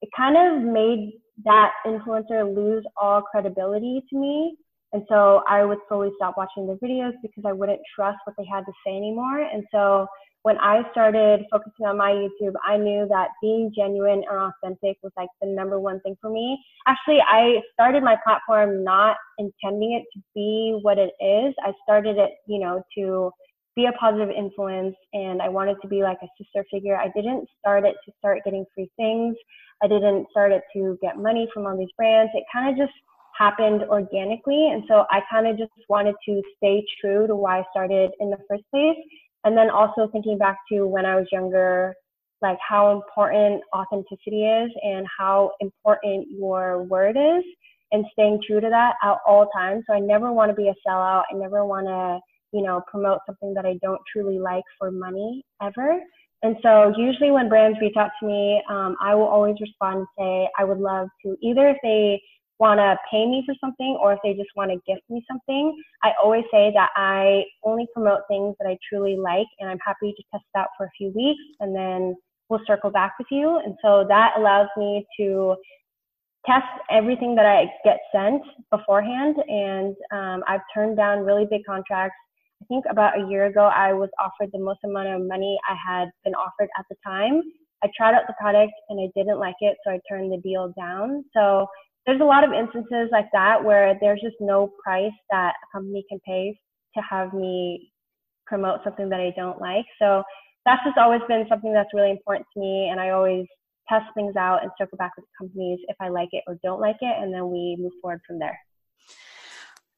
It 0.00 0.08
kind 0.16 0.36
of 0.36 0.66
made 0.66 1.12
that 1.44 1.72
influencer 1.86 2.54
lose 2.54 2.84
all 2.96 3.20
credibility 3.20 4.02
to 4.08 4.18
me. 4.18 4.56
And 4.94 5.02
so 5.08 5.42
I 5.48 5.64
would 5.64 5.78
slowly 5.88 6.10
stop 6.16 6.36
watching 6.38 6.66
their 6.66 6.76
videos 6.76 7.12
because 7.20 7.44
I 7.46 7.52
wouldn't 7.52 7.80
trust 7.94 8.18
what 8.24 8.36
they 8.38 8.46
had 8.50 8.60
to 8.60 8.72
say 8.86 8.96
anymore. 8.96 9.40
And 9.40 9.64
so 9.70 10.06
when 10.44 10.58
I 10.58 10.82
started 10.92 11.46
focusing 11.50 11.86
on 11.86 11.96
my 11.96 12.10
YouTube, 12.10 12.52
I 12.62 12.76
knew 12.76 13.06
that 13.08 13.28
being 13.40 13.72
genuine 13.74 14.22
and 14.30 14.52
authentic 14.62 14.98
was 15.02 15.10
like 15.16 15.30
the 15.40 15.48
number 15.48 15.80
one 15.80 16.00
thing 16.00 16.18
for 16.20 16.28
me. 16.28 16.62
Actually, 16.86 17.20
I 17.26 17.62
started 17.72 18.02
my 18.02 18.16
platform 18.22 18.84
not 18.84 19.16
intending 19.38 19.94
it 19.94 20.04
to 20.12 20.22
be 20.34 20.78
what 20.82 20.98
it 20.98 21.12
is. 21.18 21.54
I 21.64 21.72
started 21.82 22.18
it, 22.18 22.32
you 22.46 22.58
know, 22.58 22.82
to 22.94 23.30
be 23.74 23.86
a 23.86 23.92
positive 23.92 24.28
influence 24.28 24.94
and 25.14 25.40
I 25.40 25.48
wanted 25.48 25.78
to 25.80 25.88
be 25.88 26.02
like 26.02 26.18
a 26.22 26.28
sister 26.36 26.62
figure. 26.70 26.94
I 26.94 27.08
didn't 27.16 27.48
start 27.58 27.86
it 27.86 27.96
to 28.04 28.12
start 28.18 28.40
getting 28.44 28.66
free 28.74 28.90
things. 28.98 29.36
I 29.82 29.88
didn't 29.88 30.26
start 30.30 30.52
it 30.52 30.62
to 30.76 30.98
get 31.00 31.16
money 31.16 31.48
from 31.54 31.66
all 31.66 31.76
these 31.76 31.88
brands. 31.96 32.30
It 32.34 32.44
kind 32.52 32.68
of 32.68 32.76
just 32.76 32.96
happened 33.36 33.82
organically. 33.84 34.70
And 34.72 34.84
so 34.88 35.06
I 35.10 35.20
kind 35.30 35.46
of 35.46 35.56
just 35.56 35.72
wanted 35.88 36.14
to 36.28 36.42
stay 36.58 36.84
true 37.00 37.26
to 37.26 37.34
why 37.34 37.60
I 37.60 37.64
started 37.70 38.10
in 38.20 38.28
the 38.28 38.38
first 38.48 38.64
place. 38.70 38.96
And 39.44 39.56
then 39.56 39.70
also 39.70 40.08
thinking 40.10 40.38
back 40.38 40.58
to 40.72 40.86
when 40.86 41.06
I 41.06 41.16
was 41.16 41.26
younger, 41.30 41.94
like 42.42 42.58
how 42.66 42.92
important 42.92 43.62
authenticity 43.74 44.44
is 44.44 44.70
and 44.82 45.06
how 45.18 45.52
important 45.60 46.26
your 46.30 46.82
word 46.84 47.16
is 47.16 47.44
and 47.92 48.04
staying 48.12 48.40
true 48.46 48.60
to 48.60 48.68
that 48.70 48.94
at 49.02 49.18
all 49.26 49.48
times. 49.56 49.84
So 49.86 49.94
I 49.94 50.00
never 50.00 50.32
want 50.32 50.50
to 50.50 50.54
be 50.54 50.68
a 50.68 50.74
sellout. 50.88 51.22
I 51.30 51.36
never 51.36 51.64
want 51.64 51.86
to 51.86 52.20
you 52.54 52.62
know, 52.62 52.80
promote 52.88 53.18
something 53.26 53.52
that 53.52 53.66
I 53.66 53.78
don't 53.82 54.00
truly 54.10 54.38
like 54.38 54.62
for 54.78 54.92
money 54.92 55.44
ever. 55.60 55.98
And 56.44 56.56
so 56.62 56.92
usually 56.96 57.32
when 57.32 57.48
brands 57.48 57.78
reach 57.80 57.96
out 57.98 58.10
to 58.20 58.26
me, 58.26 58.62
um, 58.70 58.96
I 59.02 59.14
will 59.14 59.26
always 59.26 59.56
respond 59.60 59.98
and 59.98 60.06
say, 60.16 60.48
I 60.58 60.64
would 60.64 60.78
love 60.78 61.08
to 61.24 61.36
either 61.42 61.68
if 61.68 61.76
they 61.82 62.22
want 62.58 62.78
to 62.78 62.96
pay 63.10 63.26
me 63.26 63.42
for 63.46 63.54
something 63.60 63.98
or 64.00 64.12
if 64.12 64.18
they 64.22 64.32
just 64.32 64.50
want 64.56 64.70
to 64.70 64.76
gift 64.86 65.02
me 65.08 65.24
something, 65.28 65.76
I 66.02 66.12
always 66.22 66.44
say 66.52 66.70
that 66.74 66.90
I 66.96 67.44
only 67.64 67.86
promote 67.92 68.20
things 68.28 68.54
that 68.60 68.68
I 68.68 68.78
truly 68.88 69.16
like 69.16 69.46
and 69.58 69.68
I'm 69.68 69.78
happy 69.84 70.12
to 70.12 70.22
test 70.32 70.44
it 70.54 70.58
out 70.58 70.68
for 70.76 70.86
a 70.86 70.90
few 70.96 71.12
weeks 71.14 71.42
and 71.60 71.74
then 71.74 72.14
we'll 72.48 72.60
circle 72.66 72.90
back 72.90 73.14
with 73.18 73.28
you. 73.30 73.60
And 73.64 73.74
so 73.82 74.04
that 74.08 74.34
allows 74.36 74.68
me 74.76 75.04
to 75.18 75.56
test 76.46 76.66
everything 76.90 77.34
that 77.34 77.46
I 77.46 77.66
get 77.84 77.98
sent 78.12 78.42
beforehand. 78.70 79.36
And 79.48 79.96
um, 80.12 80.44
I've 80.46 80.60
turned 80.74 80.96
down 80.96 81.20
really 81.20 81.46
big 81.50 81.62
contracts 81.66 82.16
I 82.64 82.66
think 82.66 82.84
about 82.88 83.20
a 83.20 83.28
year 83.28 83.46
ago, 83.46 83.70
I 83.74 83.92
was 83.92 84.08
offered 84.18 84.50
the 84.52 84.58
most 84.58 84.80
amount 84.84 85.08
of 85.08 85.28
money 85.28 85.58
I 85.68 85.74
had 85.74 86.08
been 86.24 86.34
offered 86.34 86.68
at 86.78 86.86
the 86.88 86.96
time. 87.04 87.42
I 87.82 87.88
tried 87.94 88.14
out 88.14 88.22
the 88.26 88.34
product 88.40 88.72
and 88.88 88.98
I 88.98 89.12
didn't 89.14 89.38
like 89.38 89.56
it, 89.60 89.76
so 89.84 89.92
I 89.92 90.00
turned 90.08 90.32
the 90.32 90.38
deal 90.38 90.72
down. 90.78 91.24
So 91.34 91.66
there's 92.06 92.20
a 92.20 92.24
lot 92.24 92.44
of 92.44 92.52
instances 92.52 93.08
like 93.12 93.28
that 93.32 93.62
where 93.62 93.96
there's 94.00 94.20
just 94.20 94.36
no 94.40 94.72
price 94.82 95.12
that 95.30 95.54
a 95.62 95.76
company 95.76 96.04
can 96.08 96.20
pay 96.26 96.58
to 96.96 97.02
have 97.08 97.32
me 97.32 97.90
promote 98.46 98.80
something 98.84 99.08
that 99.08 99.20
I 99.20 99.32
don't 99.36 99.60
like. 99.60 99.86
So 99.98 100.22
that's 100.66 100.82
just 100.84 100.98
always 100.98 101.22
been 101.28 101.46
something 101.48 101.72
that's 101.72 101.92
really 101.94 102.10
important 102.10 102.46
to 102.54 102.60
me, 102.60 102.88
and 102.90 103.00
I 103.00 103.10
always 103.10 103.46
test 103.88 104.06
things 104.14 104.36
out 104.36 104.62
and 104.62 104.70
circle 104.78 104.96
back 104.96 105.12
with 105.16 105.26
companies 105.38 105.78
if 105.88 105.96
I 106.00 106.08
like 106.08 106.30
it 106.32 106.42
or 106.46 106.58
don't 106.62 106.80
like 106.80 106.96
it, 107.00 107.22
and 107.22 107.32
then 107.32 107.50
we 107.50 107.76
move 107.78 107.92
forward 108.00 108.20
from 108.26 108.38
there. 108.38 108.58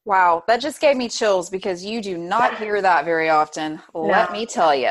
Wow, 0.05 0.43
that 0.47 0.61
just 0.61 0.79
gave 0.79 0.95
me 0.95 1.09
chills 1.09 1.49
because 1.49 1.83
you 1.83 2.01
do 2.01 2.17
not 2.17 2.57
hear 2.57 2.81
that 2.81 3.03
very 3.03 3.29
often. 3.29 3.81
No. 3.93 4.01
Let 4.01 4.31
me 4.31 4.45
tell 4.45 4.73
you, 4.73 4.87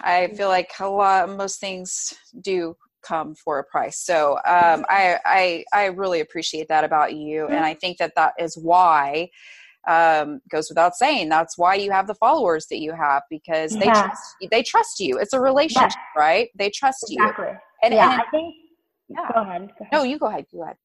I 0.00 0.32
feel 0.34 0.48
like 0.48 0.70
a 0.80 0.88
lot, 0.88 1.28
most 1.28 1.60
things 1.60 2.14
do 2.40 2.74
come 3.06 3.34
for 3.34 3.58
a 3.58 3.64
price. 3.64 3.98
So 3.98 4.34
um, 4.46 4.84
I, 4.88 5.18
I, 5.24 5.64
I 5.72 5.84
really 5.86 6.20
appreciate 6.20 6.68
that 6.68 6.84
about 6.84 7.14
you, 7.14 7.46
and 7.46 7.64
I 7.64 7.74
think 7.74 7.98
that 7.98 8.14
that 8.16 8.34
is 8.38 8.56
why 8.56 9.30
um, 9.86 10.40
goes 10.50 10.68
without 10.68 10.94
saying. 10.94 11.28
That's 11.28 11.58
why 11.58 11.74
you 11.74 11.90
have 11.90 12.06
the 12.06 12.14
followers 12.14 12.66
that 12.70 12.78
you 12.78 12.92
have 12.92 13.22
because 13.30 13.72
they 13.72 13.86
yeah. 13.86 14.02
trust 14.04 14.36
they 14.50 14.62
trust 14.62 15.00
you. 15.00 15.18
It's 15.18 15.32
a 15.32 15.40
relationship, 15.40 15.92
yeah. 16.16 16.20
right? 16.20 16.48
They 16.54 16.70
trust 16.70 17.04
exactly. 17.08 17.46
you. 17.46 17.56
And, 17.82 17.94
yeah, 17.94 18.12
and 18.12 18.20
I 18.20 18.24
think. 18.30 18.54
Yeah. 19.08 19.28
Go 19.34 19.40
ahead. 19.42 19.68
Go 19.68 19.74
ahead. 19.80 19.92
No, 19.92 20.02
you 20.02 20.18
go 20.18 20.26
ahead. 20.26 20.46
Go 20.52 20.62
ahead. 20.62 20.76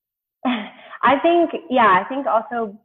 I 1.03 1.17
think, 1.19 1.51
yeah, 1.69 2.03
I 2.03 2.07
think 2.09 2.27
also 2.27 2.77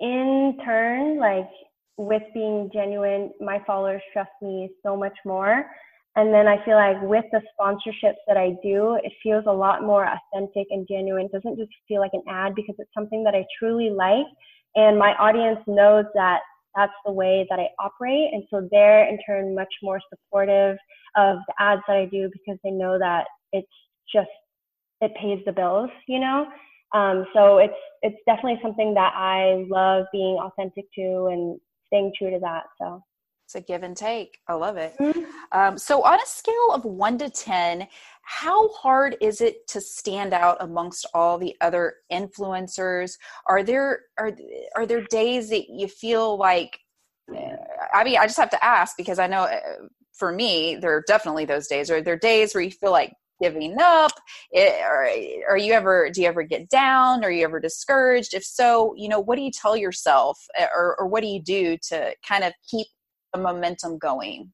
in 0.00 0.58
turn, 0.64 1.18
like 1.18 1.48
with 1.96 2.22
being 2.34 2.70
genuine, 2.72 3.32
my 3.40 3.62
followers 3.66 4.02
trust 4.12 4.30
me 4.42 4.70
so 4.82 4.96
much 4.96 5.16
more. 5.24 5.66
And 6.14 6.32
then 6.32 6.46
I 6.46 6.62
feel 6.64 6.74
like 6.74 7.00
with 7.02 7.24
the 7.32 7.40
sponsorships 7.58 8.20
that 8.26 8.36
I 8.36 8.50
do, 8.62 8.98
it 9.02 9.12
feels 9.22 9.44
a 9.46 9.52
lot 9.52 9.82
more 9.82 10.04
authentic 10.06 10.66
and 10.70 10.86
genuine. 10.88 11.26
It 11.26 11.32
doesn't 11.32 11.56
just 11.56 11.70
feel 11.88 12.00
like 12.00 12.10
an 12.12 12.22
ad 12.28 12.54
because 12.54 12.74
it's 12.78 12.92
something 12.94 13.24
that 13.24 13.34
I 13.34 13.46
truly 13.58 13.90
like. 13.90 14.26
And 14.74 14.98
my 14.98 15.14
audience 15.14 15.60
knows 15.66 16.04
that 16.14 16.40
that's 16.74 16.92
the 17.06 17.12
way 17.12 17.46
that 17.48 17.58
I 17.58 17.68
operate. 17.78 18.30
And 18.32 18.44
so 18.50 18.68
they're 18.70 19.08
in 19.08 19.18
turn 19.26 19.54
much 19.54 19.72
more 19.82 20.00
supportive 20.10 20.76
of 21.16 21.38
the 21.46 21.54
ads 21.58 21.82
that 21.88 21.96
I 21.96 22.06
do 22.06 22.30
because 22.32 22.58
they 22.62 22.70
know 22.70 22.98
that 22.98 23.24
it's 23.52 23.68
just, 24.12 24.28
it 25.00 25.12
pays 25.20 25.40
the 25.46 25.52
bills, 25.52 25.90
you 26.06 26.20
know? 26.20 26.46
Um, 26.94 27.26
so 27.32 27.58
it's 27.58 27.74
it's 28.02 28.18
definitely 28.26 28.58
something 28.62 28.94
that 28.94 29.12
I 29.14 29.64
love 29.68 30.06
being 30.12 30.36
authentic 30.36 30.84
to 30.96 31.28
and 31.30 31.58
staying 31.86 32.12
true 32.18 32.30
to 32.30 32.38
that. 32.40 32.64
So 32.80 33.02
it's 33.54 33.62
a 33.62 33.72
give 33.72 33.82
and 33.82 33.96
take. 33.96 34.38
I 34.48 34.54
love 34.54 34.76
it. 34.76 34.94
Mm-hmm. 34.98 35.22
Um, 35.52 35.78
so 35.78 36.02
on 36.02 36.18
a 36.18 36.26
scale 36.26 36.72
of 36.72 36.84
one 36.84 37.18
to 37.18 37.28
ten, 37.28 37.86
how 38.22 38.68
hard 38.68 39.16
is 39.20 39.40
it 39.40 39.66
to 39.68 39.80
stand 39.80 40.32
out 40.32 40.56
amongst 40.60 41.06
all 41.12 41.38
the 41.38 41.54
other 41.60 41.94
influencers? 42.10 43.12
Are 43.46 43.62
there 43.62 44.00
are 44.18 44.32
are 44.76 44.86
there 44.86 45.04
days 45.04 45.50
that 45.50 45.68
you 45.68 45.88
feel 45.88 46.38
like? 46.38 46.78
Eh, 47.34 47.56
I 47.92 48.04
mean, 48.04 48.18
I 48.18 48.26
just 48.26 48.38
have 48.38 48.50
to 48.50 48.64
ask 48.64 48.96
because 48.96 49.18
I 49.18 49.26
know 49.26 49.44
eh, 49.44 49.60
for 50.14 50.32
me, 50.32 50.76
there 50.76 50.94
are 50.96 51.04
definitely 51.06 51.44
those 51.44 51.66
days. 51.66 51.90
Are 51.90 52.00
there 52.02 52.18
days 52.18 52.54
where 52.54 52.62
you 52.62 52.70
feel 52.70 52.92
like 52.92 53.12
giving 53.40 53.76
up 53.80 54.12
it, 54.52 54.80
or 54.82 55.08
are 55.52 55.58
you 55.58 55.72
ever 55.72 56.10
do 56.10 56.22
you 56.22 56.28
ever 56.28 56.44
get 56.44 56.68
down 56.68 57.24
are 57.24 57.30
you 57.32 57.42
ever 57.42 57.58
discouraged 57.58 58.34
if 58.34 58.44
so 58.44 58.94
you 58.96 59.08
know 59.08 59.18
what 59.18 59.34
do 59.34 59.42
you 59.42 59.50
tell 59.50 59.76
yourself 59.76 60.38
eh, 60.56 60.66
or, 60.72 60.94
or 61.00 61.08
what 61.08 61.22
do 61.22 61.26
you 61.26 61.42
do 61.42 61.76
to 61.82 62.14
kind 62.24 62.44
of 62.44 62.52
keep 62.70 62.86
the 63.32 63.40
momentum 63.40 63.98
going 63.98 64.52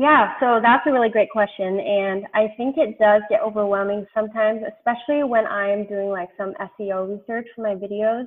yeah, 0.00 0.38
so 0.38 0.60
that's 0.62 0.86
a 0.86 0.92
really 0.92 1.08
great 1.08 1.28
question. 1.28 1.80
And 1.80 2.24
I 2.32 2.54
think 2.56 2.76
it 2.78 3.00
does 3.00 3.20
get 3.28 3.40
overwhelming 3.42 4.06
sometimes, 4.14 4.62
especially 4.62 5.24
when 5.24 5.44
I'm 5.44 5.88
doing 5.88 6.10
like 6.10 6.28
some 6.38 6.54
SEO 6.78 7.18
research 7.18 7.48
for 7.56 7.62
my 7.62 7.74
videos. 7.74 8.24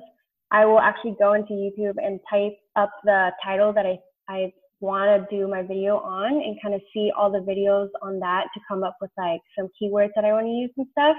I 0.50 0.66
will 0.66 0.80
actually 0.80 1.16
go 1.18 1.32
into 1.32 1.54
YouTube 1.54 1.94
and 1.96 2.20
type 2.28 2.52
up 2.76 2.90
the 3.04 3.32
title 3.42 3.72
that 3.72 3.86
I, 3.86 3.98
I 4.28 4.52
want 4.80 5.08
to 5.30 5.34
do 5.34 5.48
my 5.48 5.62
video 5.62 5.96
on 5.96 6.30
and 6.30 6.60
kind 6.60 6.74
of 6.74 6.82
see 6.92 7.10
all 7.16 7.32
the 7.32 7.38
videos 7.38 7.88
on 8.02 8.20
that 8.20 8.48
to 8.52 8.60
come 8.68 8.84
up 8.84 8.98
with 9.00 9.10
like 9.16 9.40
some 9.58 9.68
keywords 9.80 10.10
that 10.14 10.26
I 10.26 10.32
want 10.34 10.44
to 10.44 10.50
use 10.50 10.70
and 10.76 10.86
stuff. 10.92 11.16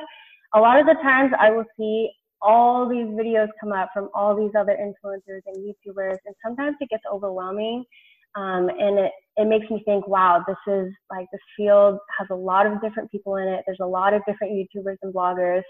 A 0.54 0.60
lot 0.60 0.80
of 0.80 0.86
the 0.86 1.02
times 1.02 1.32
I 1.40 1.50
will 1.50 1.66
see 1.76 2.12
all 2.44 2.88
these 2.88 3.08
videos 3.08 3.48
come 3.60 3.72
up 3.72 3.90
from 3.92 4.10
all 4.14 4.36
these 4.36 4.52
other 4.56 4.78
influencers 4.78 5.42
and 5.48 5.58
YouTubers, 5.58 6.18
and 6.28 6.36
sometimes 6.46 6.76
it 6.80 6.90
gets 6.90 7.04
overwhelming. 7.12 7.86
Um, 8.36 8.70
and 8.70 9.00
it, 9.00 9.12
it 9.38 9.48
makes 9.48 9.70
me 9.70 9.82
think, 9.86 10.08
wow, 10.08 10.44
this 10.48 10.58
is 10.68 10.92
like 11.10 11.28
this 11.32 11.42
field 11.58 11.98
has 12.18 12.28
a 12.32 12.36
lot 12.36 12.66
of 12.66 12.82
different 12.82 13.12
people 13.12 13.36
in 13.38 13.48
it. 13.48 13.64
There's 13.66 13.80
a 13.82 13.86
lot 13.86 14.14
of 14.14 14.22
different 14.28 14.54
YouTubers 14.54 14.98
and 15.02 15.14
bloggers. 15.14 15.64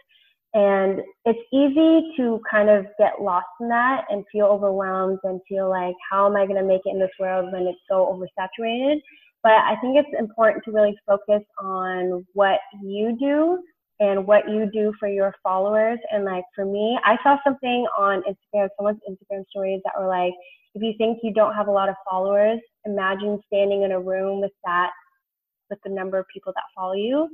And 0.54 1.02
it's 1.26 1.40
easy 1.52 2.14
to 2.18 2.40
kind 2.50 2.70
of 2.70 2.86
get 3.00 3.22
lost 3.22 3.48
in 3.60 3.70
that 3.70 4.06
and 4.10 4.24
feel 4.32 4.46
overwhelmed 4.46 5.18
and 5.24 5.42
feel 5.50 5.70
like, 5.70 5.96
how 6.12 6.28
am 6.28 6.36
I 6.36 6.46
going 6.46 6.62
to 6.62 6.68
make 6.68 6.82
it 6.86 6.94
in 6.94 7.00
this 7.00 7.10
world 7.20 7.52
when 7.52 7.64
it's 7.64 7.80
so 7.90 8.06
oversaturated? 8.06 9.02
But 9.42 9.54
I 9.54 9.76
think 9.82 9.98
it's 9.98 10.20
important 10.20 10.64
to 10.66 10.72
really 10.72 10.96
focus 11.08 11.44
on 11.60 12.26
what 12.34 12.60
you 12.82 13.18
do 13.20 13.60
and 14.04 14.28
what 14.28 14.50
you 14.50 14.70
do 14.72 14.94
for 15.00 15.08
your 15.08 15.34
followers. 15.42 16.00
And 16.12 16.26
like 16.26 16.44
for 16.56 16.66
me, 16.66 16.98
I 17.06 17.18
saw 17.24 17.38
something 17.44 17.86
on 17.98 18.24
Instagram, 18.24 18.70
someone's 18.78 19.00
Instagram 19.10 19.44
stories 19.50 19.82
that 19.86 19.94
were 20.00 20.08
like, 20.08 20.34
if 20.76 20.82
you 20.82 20.94
think 20.98 21.20
you 21.24 21.34
don't 21.34 21.54
have 21.54 21.68
a 21.68 21.72
lot 21.72 21.90
of 21.90 21.96
followers, 22.10 22.60
imagine 22.86 23.40
standing 23.48 23.84
in 23.84 23.92
a 23.92 24.00
room 24.00 24.42
with 24.42 24.52
that, 24.66 24.92
with 25.70 25.80
the 25.84 25.92
number 25.92 26.18
of 26.18 26.26
people 26.34 26.52
that 26.56 26.64
follow 26.76 26.94
you 26.94 27.30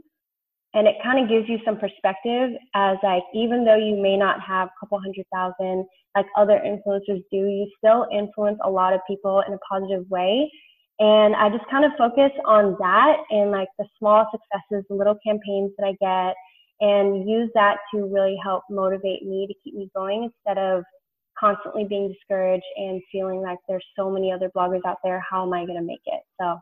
and 0.74 0.88
it 0.88 0.96
kind 1.04 1.22
of 1.22 1.30
gives 1.30 1.50
you 1.50 1.58
some 1.66 1.78
perspective 1.78 2.52
as 2.76 2.98
like 3.04 3.24
even 3.34 3.66
though 3.66 3.76
you 3.76 3.96
may 4.02 4.16
not 4.16 4.40
have 4.42 4.68
a 4.68 4.72
couple 4.80 5.00
hundred 5.00 5.26
thousand 5.34 5.86
like 6.16 6.26
other 6.38 6.62
influencers 6.66 7.24
do 7.32 7.38
you 7.38 7.70
still 7.78 8.08
influence 8.12 8.60
a 8.64 8.70
lot 8.70 8.94
of 8.94 9.00
people 9.08 9.44
in 9.48 9.54
a 9.54 9.58
positive 9.70 10.08
way 10.10 10.50
and 11.00 11.36
i 11.36 11.50
just 11.50 11.70
kind 11.70 11.86
of 11.86 11.92
focus 11.98 12.32
on 12.46 12.76
that 12.80 13.18
and 13.32 13.52
like 13.52 13.70
the 13.78 13.86
small 13.98 14.28
successes 14.32 14.86
the 14.90 14.96
little 14.96 15.18
campaigns 15.26 15.72
that 15.78 15.86
i 15.86 15.92
get 16.00 16.36
and 16.82 17.30
use 17.30 17.50
that 17.56 17.78
to 17.94 18.06
really 18.06 18.38
help 18.44 18.64
motivate 18.70 19.24
me 19.24 19.48
to 19.48 19.54
keep 19.64 19.76
me 19.76 19.90
going 19.96 20.24
instead 20.24 20.62
of 20.62 20.84
constantly 21.40 21.86
being 21.86 22.12
discouraged 22.12 22.64
and 22.78 23.02
feeling 23.12 23.42
like 23.42 23.58
there's 23.68 23.86
so 23.98 24.10
many 24.10 24.32
other 24.32 24.50
bloggers 24.56 24.82
out 24.86 24.98
there. 25.04 25.24
How 25.30 25.46
am 25.46 25.54
i 25.54 25.66
going 25.66 25.78
to 25.78 25.84
make 25.84 26.02
it? 26.06 26.22
So 26.40 26.60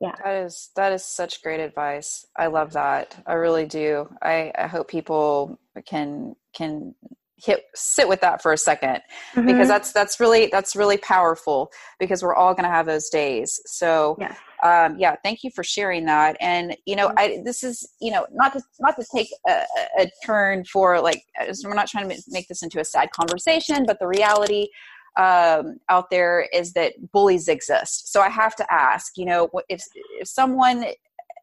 yeah. 0.00 0.12
That 0.22 0.44
is 0.44 0.70
that 0.76 0.92
is 0.92 1.04
such 1.04 1.42
great 1.42 1.60
advice. 1.60 2.26
I 2.36 2.48
love 2.48 2.72
that. 2.74 3.16
I 3.26 3.34
really 3.34 3.66
do. 3.66 4.08
I 4.20 4.52
i 4.56 4.66
hope 4.66 4.88
people 4.88 5.58
can 5.86 6.36
can 6.54 6.94
hit 7.36 7.64
sit 7.74 8.08
with 8.08 8.20
that 8.20 8.42
for 8.42 8.52
a 8.52 8.56
2nd 8.56 8.78
mm-hmm. 8.80 9.46
because 9.46 9.68
that's 9.68 9.92
that's 9.92 10.18
really 10.18 10.48
that's 10.50 10.74
really 10.74 10.96
powerful 10.96 11.70
because 11.98 12.22
we're 12.22 12.34
all 12.34 12.54
going 12.54 12.64
to 12.64 12.70
have 12.70 12.86
those 12.86 13.10
days 13.10 13.60
so 13.66 14.16
yeah. 14.18 14.34
um 14.62 14.98
yeah 14.98 15.14
thank 15.22 15.44
you 15.44 15.50
for 15.50 15.62
sharing 15.62 16.06
that 16.06 16.36
and 16.40 16.76
you 16.86 16.96
know 16.96 17.12
i 17.18 17.40
this 17.44 17.62
is 17.62 17.86
you 18.00 18.10
know 18.10 18.26
not 18.32 18.54
to 18.54 18.62
not 18.80 18.96
to 18.96 19.04
take 19.14 19.28
a, 19.46 19.62
a 19.98 20.10
turn 20.24 20.64
for 20.64 20.98
like 21.00 21.22
we're 21.64 21.74
not 21.74 21.88
trying 21.88 22.08
to 22.08 22.22
make 22.28 22.48
this 22.48 22.62
into 22.62 22.80
a 22.80 22.84
sad 22.84 23.10
conversation 23.10 23.84
but 23.86 23.98
the 23.98 24.06
reality 24.06 24.68
um, 25.16 25.78
out 25.88 26.10
there 26.10 26.46
is 26.52 26.74
that 26.74 26.92
bullies 27.12 27.48
exist. 27.48 28.12
So 28.12 28.20
I 28.20 28.28
have 28.28 28.54
to 28.56 28.66
ask, 28.70 29.16
you 29.16 29.24
know, 29.24 29.48
if 29.68 29.82
if 30.20 30.28
someone, 30.28 30.84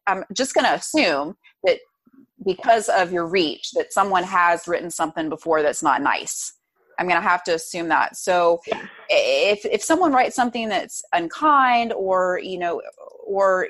I'm 0.06 0.24
just 0.32 0.54
going 0.54 0.64
to 0.64 0.74
assume 0.74 1.36
that 1.64 1.78
because 2.44 2.88
of 2.88 3.12
your 3.12 3.26
reach 3.26 3.72
that 3.72 3.92
someone 3.92 4.24
has 4.24 4.66
written 4.68 4.90
something 4.90 5.28
before 5.28 5.62
that's 5.62 5.82
not 5.82 6.02
nice. 6.02 6.52
I'm 6.98 7.08
going 7.08 7.20
to 7.20 7.28
have 7.28 7.42
to 7.44 7.54
assume 7.54 7.88
that. 7.88 8.16
So 8.16 8.60
if 9.08 9.64
if 9.64 9.82
someone 9.82 10.12
writes 10.12 10.36
something 10.36 10.68
that's 10.68 11.02
unkind 11.12 11.92
or 11.92 12.38
you 12.42 12.58
know 12.58 12.80
or 13.26 13.68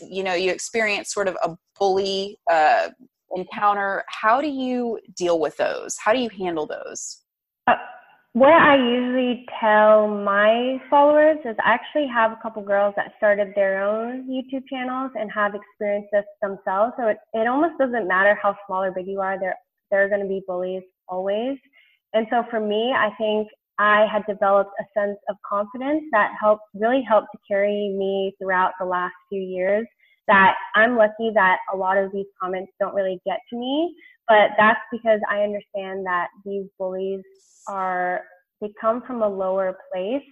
you 0.00 0.22
know 0.22 0.34
you 0.34 0.50
experience 0.52 1.12
sort 1.12 1.28
of 1.28 1.36
a 1.42 1.56
bully 1.78 2.38
uh, 2.50 2.90
encounter, 3.34 4.04
how 4.08 4.40
do 4.40 4.48
you 4.48 5.00
deal 5.16 5.40
with 5.40 5.56
those? 5.56 5.96
How 5.96 6.12
do 6.12 6.20
you 6.20 6.28
handle 6.28 6.66
those? 6.66 7.22
Uh, 7.66 7.74
what 8.32 8.52
I 8.52 8.76
usually 8.76 9.44
tell 9.60 10.06
my 10.06 10.78
followers 10.88 11.38
is 11.44 11.56
I 11.64 11.72
actually 11.72 12.06
have 12.06 12.30
a 12.30 12.38
couple 12.40 12.62
girls 12.62 12.94
that 12.96 13.12
started 13.16 13.52
their 13.56 13.82
own 13.82 14.28
YouTube 14.28 14.62
channels 14.70 15.10
and 15.16 15.30
have 15.32 15.54
experienced 15.54 16.10
this 16.12 16.24
themselves. 16.40 16.92
So 16.96 17.08
it, 17.08 17.18
it 17.34 17.48
almost 17.48 17.78
doesn't 17.78 18.06
matter 18.06 18.38
how 18.40 18.56
small 18.66 18.84
or 18.84 18.92
big 18.92 19.08
you 19.08 19.20
are, 19.20 19.38
there 19.38 19.56
there 19.90 20.04
are 20.04 20.08
going 20.08 20.22
to 20.22 20.28
be 20.28 20.42
bullies 20.46 20.84
always. 21.08 21.58
And 22.12 22.26
so 22.30 22.44
for 22.50 22.60
me, 22.60 22.94
I 22.96 23.10
think 23.18 23.48
I 23.78 24.06
had 24.06 24.22
developed 24.26 24.70
a 24.78 24.84
sense 24.96 25.18
of 25.28 25.36
confidence 25.48 26.04
that 26.12 26.30
helped 26.40 26.62
really 26.74 27.02
helped 27.02 27.28
to 27.32 27.38
carry 27.48 27.94
me 27.98 28.32
throughout 28.38 28.72
the 28.78 28.86
last 28.86 29.14
few 29.28 29.40
years. 29.40 29.86
That 30.28 30.54
I'm 30.76 30.96
lucky 30.96 31.32
that 31.34 31.56
a 31.74 31.76
lot 31.76 31.96
of 31.96 32.12
these 32.12 32.26
comments 32.40 32.70
don't 32.78 32.94
really 32.94 33.20
get 33.26 33.40
to 33.50 33.58
me, 33.58 33.92
but 34.30 34.50
that's 34.56 34.78
because 34.92 35.18
I 35.28 35.40
understand 35.40 36.06
that 36.06 36.28
these 36.46 36.66
bullies 36.78 37.22
are 37.66 38.20
they 38.60 38.72
come 38.80 39.02
from 39.04 39.22
a 39.22 39.28
lower 39.28 39.76
place 39.92 40.22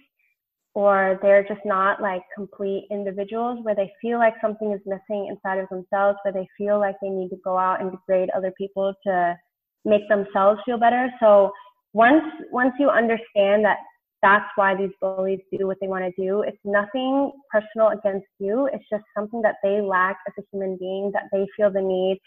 or 0.73 1.19
they're 1.21 1.43
just 1.43 1.59
not 1.65 2.01
like 2.01 2.21
complete 2.33 2.87
individuals 2.91 3.59
where 3.63 3.75
they 3.75 3.91
feel 4.01 4.17
like 4.17 4.35
something 4.41 4.71
is 4.71 4.79
missing 4.85 5.27
inside 5.27 5.59
of 5.59 5.67
themselves 5.67 6.17
where 6.23 6.31
they 6.31 6.47
feel 6.57 6.79
like 6.79 6.95
they 7.01 7.09
need 7.09 7.27
to 7.29 7.35
go 7.43 7.57
out 7.57 7.81
and 7.81 7.91
degrade 7.91 8.29
other 8.33 8.53
people 8.57 8.93
to 9.05 9.35
make 9.83 10.07
themselves 10.07 10.61
feel 10.65 10.77
better. 10.77 11.11
So 11.19 11.51
once 11.91 12.23
once 12.51 12.73
you 12.79 12.89
understand 12.89 13.65
that 13.65 13.79
that's 14.21 14.45
why 14.55 14.75
these 14.75 14.91
bullies 15.01 15.39
do 15.51 15.67
what 15.67 15.77
they 15.81 15.87
want 15.87 16.03
to 16.03 16.21
do 16.21 16.41
it's 16.43 16.57
nothing 16.63 17.33
personal 17.51 17.89
against 17.89 18.27
you. 18.39 18.69
It's 18.71 18.85
just 18.89 19.03
something 19.17 19.41
that 19.41 19.55
they 19.61 19.81
lack 19.81 20.19
as 20.25 20.33
a 20.39 20.47
human 20.53 20.77
being 20.77 21.11
that 21.13 21.23
they 21.33 21.45
feel 21.57 21.69
the 21.69 21.81
need 21.81 22.21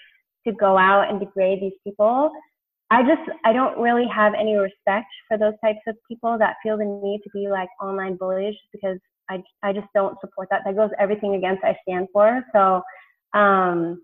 to 0.47 0.53
go 0.53 0.77
out 0.77 1.11
and 1.11 1.21
degrade 1.21 1.61
these 1.61 1.79
people 1.85 2.31
I 2.93 3.03
just 3.03 3.23
I 3.43 3.55
don't 3.55 3.79
really 3.79 4.07
have 4.15 4.35
any 4.39 4.55
respect 4.55 5.07
for 5.27 5.39
those 5.39 5.55
types 5.65 5.81
of 5.87 5.97
people 6.07 6.37
that 6.39 6.57
feel 6.63 6.77
the 6.77 6.85
need 6.85 7.23
to 7.25 7.31
be 7.33 7.49
like 7.49 7.71
online 7.81 8.17
bullies 8.17 8.55
because 8.71 8.99
I 9.31 9.43
I 9.63 9.73
just 9.73 9.87
don't 9.95 10.21
support 10.21 10.49
that. 10.51 10.61
That 10.67 10.77
goes 10.77 10.91
everything 10.99 11.35
against 11.35 11.65
I 11.65 11.75
stand 11.89 12.09
for. 12.13 12.45
So 12.53 12.83
um, 13.33 14.03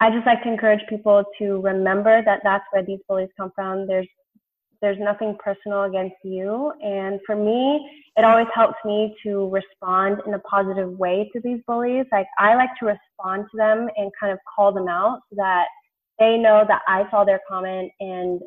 I 0.00 0.10
just 0.10 0.26
like 0.26 0.42
to 0.42 0.48
encourage 0.48 0.80
people 0.88 1.22
to 1.38 1.60
remember 1.60 2.20
that 2.24 2.40
that's 2.42 2.64
where 2.72 2.84
these 2.84 2.98
bullies 3.08 3.28
come 3.36 3.52
from. 3.54 3.86
There's 3.86 4.08
there's 4.80 4.98
nothing 4.98 5.36
personal 5.42 5.84
against 5.84 6.16
you. 6.22 6.72
And 6.82 7.20
for 7.26 7.34
me, 7.34 7.86
it 8.16 8.24
always 8.24 8.46
helps 8.54 8.76
me 8.84 9.16
to 9.24 9.48
respond 9.48 10.20
in 10.26 10.34
a 10.34 10.38
positive 10.40 10.90
way 10.98 11.30
to 11.32 11.40
these 11.40 11.60
bullies. 11.66 12.06
Like 12.12 12.26
I 12.38 12.54
like 12.54 12.70
to 12.80 12.86
respond 12.86 13.46
to 13.50 13.56
them 13.56 13.88
and 13.96 14.10
kind 14.20 14.32
of 14.32 14.38
call 14.54 14.72
them 14.72 14.88
out 14.88 15.20
so 15.30 15.36
that 15.36 15.66
they 16.18 16.36
know 16.36 16.64
that 16.66 16.82
I 16.86 17.08
saw 17.10 17.24
their 17.24 17.40
comment 17.48 17.90
and 18.00 18.40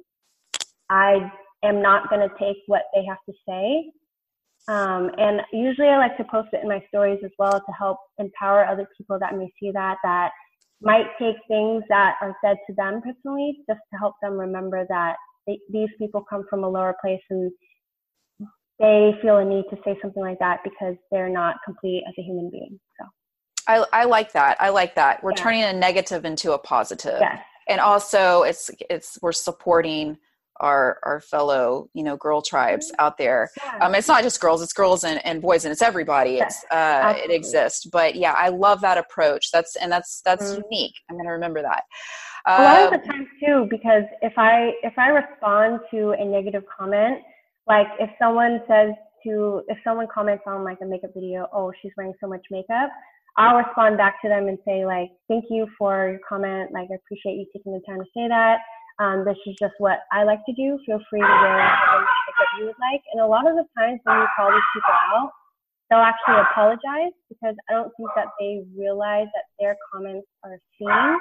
I 0.89 1.31
am 1.63 1.81
not 1.81 2.09
going 2.09 2.27
to 2.27 2.35
take 2.37 2.57
what 2.67 2.83
they 2.93 3.03
have 3.05 3.17
to 3.29 3.33
say. 3.47 3.91
Um, 4.67 5.11
and 5.17 5.41
usually 5.51 5.87
I 5.87 5.97
like 5.97 6.17
to 6.17 6.23
post 6.23 6.49
it 6.53 6.61
in 6.61 6.69
my 6.69 6.83
stories 6.89 7.19
as 7.23 7.31
well 7.39 7.51
to 7.51 7.71
help 7.77 7.97
empower 8.19 8.65
other 8.65 8.87
people 8.97 9.17
that 9.19 9.35
may 9.35 9.51
see 9.59 9.71
that, 9.71 9.97
that 10.03 10.31
might 10.81 11.07
take 11.19 11.35
things 11.47 11.83
that 11.89 12.15
are 12.21 12.35
said 12.43 12.57
to 12.67 12.73
them 12.75 13.01
personally 13.01 13.59
just 13.67 13.79
to 13.91 13.99
help 13.99 14.15
them 14.21 14.33
remember 14.33 14.85
that 14.89 15.15
they, 15.47 15.59
these 15.71 15.89
people 15.97 16.23
come 16.29 16.45
from 16.49 16.63
a 16.63 16.69
lower 16.69 16.95
place 17.01 17.21
and 17.29 17.51
they 18.79 19.13
feel 19.21 19.37
a 19.37 19.45
need 19.45 19.65
to 19.69 19.77
say 19.85 19.97
something 20.01 20.23
like 20.23 20.39
that 20.39 20.59
because 20.63 20.95
they're 21.11 21.29
not 21.29 21.57
complete 21.63 22.03
as 22.07 22.13
a 22.17 22.21
human 22.21 22.49
being. 22.49 22.79
So. 22.99 23.05
I, 23.67 23.85
I 23.93 24.05
like 24.05 24.31
that. 24.33 24.57
I 24.59 24.69
like 24.69 24.95
that. 24.95 25.23
We're 25.23 25.31
yeah. 25.31 25.43
turning 25.43 25.63
a 25.63 25.73
negative 25.73 26.25
into 26.25 26.53
a 26.53 26.57
positive. 26.57 27.19
Yes 27.19 27.39
and 27.71 27.79
also 27.79 28.43
it's 28.43 28.69
it's 28.89 29.17
we're 29.21 29.31
supporting 29.31 30.17
our 30.59 30.99
our 31.03 31.19
fellow 31.21 31.89
you 31.93 32.03
know 32.03 32.17
girl 32.17 32.41
tribes 32.41 32.91
out 32.99 33.17
there 33.17 33.49
yeah. 33.57 33.85
um 33.85 33.95
it's 33.95 34.07
not 34.07 34.21
just 34.21 34.39
girls 34.39 34.61
it's 34.61 34.73
girls 34.73 35.03
and, 35.03 35.25
and 35.25 35.41
boys 35.41 35.65
and 35.65 35.71
it's 35.71 35.81
everybody 35.81 36.37
it's 36.37 36.63
uh 36.71 37.13
it 37.17 37.31
exists 37.31 37.85
but 37.85 38.15
yeah 38.15 38.33
i 38.33 38.49
love 38.49 38.81
that 38.81 38.97
approach 38.97 39.49
that's 39.51 39.75
and 39.77 39.91
that's 39.91 40.21
that's 40.23 40.51
mm-hmm. 40.51 40.61
unique 40.69 40.93
i'm 41.09 41.15
going 41.15 41.25
to 41.25 41.31
remember 41.31 41.61
that 41.61 41.83
a 42.47 42.63
lot 42.63 42.83
of 42.83 42.89
the 42.91 42.97
um, 42.97 43.03
times 43.03 43.27
too 43.43 43.67
because 43.69 44.03
if 44.21 44.33
i 44.37 44.71
if 44.83 44.93
i 44.97 45.07
respond 45.07 45.79
to 45.91 46.11
a 46.11 46.25
negative 46.25 46.63
comment 46.77 47.19
like 47.67 47.87
if 47.99 48.09
someone 48.19 48.61
says 48.67 48.91
to 49.23 49.61
if 49.67 49.77
someone 49.83 50.07
comments 50.13 50.43
on 50.47 50.63
like 50.63 50.77
a 50.81 50.85
makeup 50.85 51.11
video 51.13 51.47
oh 51.53 51.71
she's 51.81 51.91
wearing 51.97 52.13
so 52.19 52.27
much 52.27 52.43
makeup 52.49 52.89
I'll 53.37 53.55
respond 53.57 53.97
back 53.97 54.21
to 54.21 54.29
them 54.29 54.47
and 54.47 54.57
say 54.65 54.85
like, 54.85 55.09
thank 55.27 55.45
you 55.49 55.67
for 55.77 56.09
your 56.09 56.19
comment. 56.27 56.71
Like, 56.73 56.89
I 56.91 56.95
appreciate 56.95 57.39
you 57.39 57.45
taking 57.53 57.71
the 57.71 57.81
time 57.87 57.99
to 57.99 58.05
say 58.13 58.27
that. 58.27 58.59
Um, 58.99 59.23
this 59.25 59.37
is 59.47 59.55
just 59.57 59.73
what 59.79 59.99
I 60.11 60.23
like 60.23 60.43
to 60.45 60.53
do. 60.53 60.77
Feel 60.85 60.99
free 61.09 61.21
to 61.21 61.25
wear 61.25 61.57
whatever 61.57 62.59
you 62.59 62.65
would 62.65 62.81
like. 62.81 63.01
And 63.13 63.21
a 63.21 63.25
lot 63.25 63.47
of 63.47 63.55
the 63.55 63.65
times 63.77 63.99
when 64.03 64.19
you 64.19 64.27
call 64.35 64.51
these 64.51 64.71
people 64.75 64.93
out, 64.93 65.31
they'll 65.89 66.03
actually 66.03 66.43
apologize 66.51 67.15
because 67.29 67.55
I 67.69 67.73
don't 67.73 67.91
think 67.95 68.09
that 68.15 68.27
they 68.39 68.61
realize 68.77 69.27
that 69.33 69.47
their 69.59 69.77
comments 69.91 70.27
are 70.43 70.59
seen 70.77 71.17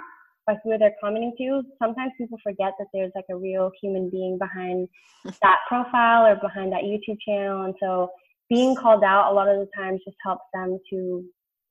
who 0.63 0.77
they're 0.79 0.95
commenting 1.01 1.35
to. 1.39 1.63
Sometimes 1.83 2.13
people 2.19 2.39
forget 2.43 2.73
that 2.79 2.87
there's 2.93 3.13
like 3.15 3.27
a 3.31 3.37
real 3.37 3.71
human 3.81 4.11
being 4.11 4.39
behind 4.39 4.89
that 5.43 5.59
profile 5.69 6.27
or 6.27 6.37
behind 6.37 6.73
that 6.73 6.83
YouTube 6.83 7.19
channel. 7.27 7.65
And 7.65 7.75
so 7.81 8.11
being 8.49 8.75
called 8.75 9.05
out 9.05 9.31
a 9.31 9.35
lot 9.35 9.49
of 9.49 9.59
the 9.59 9.69
times 9.77 10.01
just 10.05 10.17
helps 10.25 10.45
them 10.53 10.79
to 10.91 11.25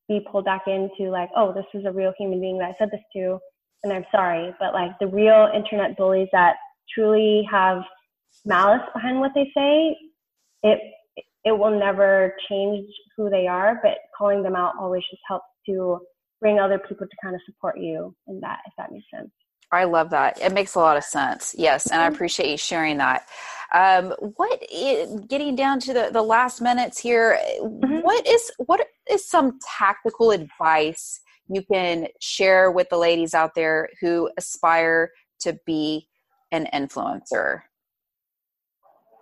be 0.08 0.26
pulled 0.32 0.46
back 0.46 0.64
into 0.68 1.12
like, 1.12 1.30
oh, 1.36 1.54
this 1.54 1.66
is 1.74 1.86
a 1.86 1.92
real 1.92 2.14
human 2.18 2.42
being 2.42 2.58
that 2.58 2.70
I 2.70 2.76
said 2.80 2.90
this 2.92 3.02
to, 3.16 3.38
and 3.84 3.94
I'm 3.94 4.06
sorry. 4.12 4.54
But 4.60 4.74
like 4.74 4.92
the 5.00 5.08
real 5.08 5.50
internet 5.54 5.96
bullies 5.98 6.30
that 6.32 6.56
truly 6.94 7.48
have 7.50 7.84
malice 8.46 8.82
behind 8.94 9.20
what 9.20 9.32
they 9.36 9.52
say, 9.56 9.96
it 10.64 10.80
it 11.46 11.58
will 11.58 11.78
never 11.80 12.36
change 12.50 12.86
who 13.16 13.30
they 13.30 13.48
are. 13.48 13.80
But 13.84 14.00
calling 14.18 14.42
them 14.42 14.56
out 14.56 14.74
always 14.80 15.04
just 15.10 15.22
helps 15.28 15.46
to 15.68 16.00
bring 16.42 16.60
other 16.60 16.80
people 16.80 17.08
to 17.08 17.16
kind 17.22 17.36
of 17.36 17.42
support 17.46 17.78
you 17.78 18.16
in 18.28 18.40
that, 18.42 18.60
if 18.66 18.74
that 18.78 18.92
makes 18.92 19.06
sense. 19.14 19.30
I 19.72 19.84
love 19.84 20.10
that. 20.10 20.42
It 20.42 20.54
makes 20.54 20.76
a 20.76 20.80
lot 20.80 20.98
of 20.98 21.04
sense. 21.04 21.54
Yes, 21.58 21.88
and 21.92 22.02
I 22.02 22.06
mm-hmm. 22.06 22.16
appreciate 22.16 22.50
you 22.50 22.58
sharing 22.58 22.98
that. 22.98 23.28
Um, 23.74 24.16
what 24.36 24.60
getting 25.28 25.56
down 25.56 25.80
to 25.82 25.94
the, 25.94 26.10
the 26.12 26.24
last 26.24 26.60
minutes 26.60 26.98
here? 26.98 27.40
Mm-hmm. 27.62 28.00
What 28.00 28.26
is 28.26 28.52
what 28.58 28.86
is 29.10 29.30
some 29.30 29.60
tactical 29.78 30.32
advice 30.32 31.22
you 31.48 31.64
can 31.72 32.08
share 32.20 32.72
with 32.72 32.90
the 32.90 32.98
ladies 32.98 33.36
out 33.36 33.54
there 33.54 33.90
who 34.02 34.30
aspire 34.38 35.12
to 35.42 35.58
be 35.68 36.08
an 36.52 36.68
influencer? 36.74 37.62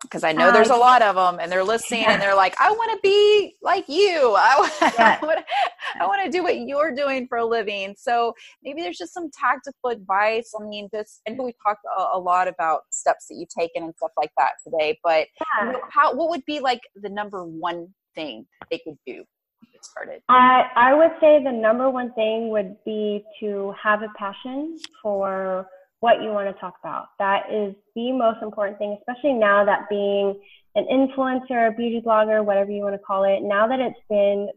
Because 0.07 0.23
I 0.23 0.31
know 0.31 0.51
there's 0.51 0.69
a 0.69 0.75
lot 0.75 1.01
of 1.01 1.15
them 1.15 1.39
and 1.39 1.51
they're 1.51 1.63
listening 1.63 2.03
yeah. 2.03 2.13
and 2.13 2.21
they're 2.21 2.35
like, 2.35 2.55
I 2.59 2.71
want 2.71 2.91
to 2.91 2.99
be 3.03 3.55
like 3.61 3.85
you. 3.87 4.35
I, 4.37 4.71
yeah. 4.97 5.19
I 5.99 6.05
want 6.07 6.23
to 6.23 6.31
do 6.31 6.43
what 6.43 6.59
you're 6.59 6.95
doing 6.95 7.27
for 7.27 7.39
a 7.39 7.45
living. 7.45 7.93
So 7.97 8.33
maybe 8.63 8.81
there's 8.81 8.97
just 8.97 9.13
some 9.13 9.29
tactical 9.31 9.89
advice. 9.89 10.53
I 10.59 10.63
mean, 10.63 10.87
this, 10.93 11.21
I 11.27 11.31
know 11.31 11.43
we 11.43 11.53
talked 11.65 11.85
a, 11.85 12.17
a 12.17 12.19
lot 12.19 12.47
about 12.47 12.81
steps 12.89 13.27
that 13.27 13.35
you've 13.35 13.49
taken 13.49 13.83
and 13.83 13.93
stuff 13.97 14.11
like 14.17 14.31
that 14.37 14.51
today, 14.63 14.97
but 15.03 15.27
yeah. 15.61 15.73
how, 15.89 16.15
what 16.15 16.29
would 16.29 16.45
be 16.45 16.59
like 16.59 16.81
the 16.95 17.09
number 17.09 17.43
one 17.43 17.89
thing 18.15 18.45
they 18.71 18.79
could 18.79 18.97
do 19.05 19.17
to 19.17 19.71
get 19.71 19.83
started? 19.83 20.21
I, 20.29 20.63
I 20.75 20.93
would 20.93 21.11
say 21.19 21.43
the 21.43 21.51
number 21.51 21.89
one 21.89 22.13
thing 22.13 22.49
would 22.49 22.77
be 22.85 23.23
to 23.41 23.73
have 23.81 24.03
a 24.03 24.09
passion 24.17 24.77
for 25.01 25.67
what 25.99 26.21
you 26.21 26.29
want 26.29 26.53
to 26.53 26.59
talk 26.59 26.75
about. 26.83 27.07
That 27.19 27.51
is 27.51 27.73
the 27.95 28.11
most 28.11 28.41
important 28.41 28.77
thing, 28.77 28.97
especially 28.99 29.33
now 29.33 29.65
that 29.65 29.89
being 29.89 30.39
an 30.75 30.85
influencer, 30.91 31.75
beauty 31.75 32.01
blogger, 32.05 32.43
whatever 32.45 32.71
you 32.71 32.83
want 32.83 32.95
to 32.95 32.99
call 32.99 33.23
it, 33.23 33.41
now 33.41 33.67
that 33.67 33.79
it's 33.79 33.99
been 34.09 34.49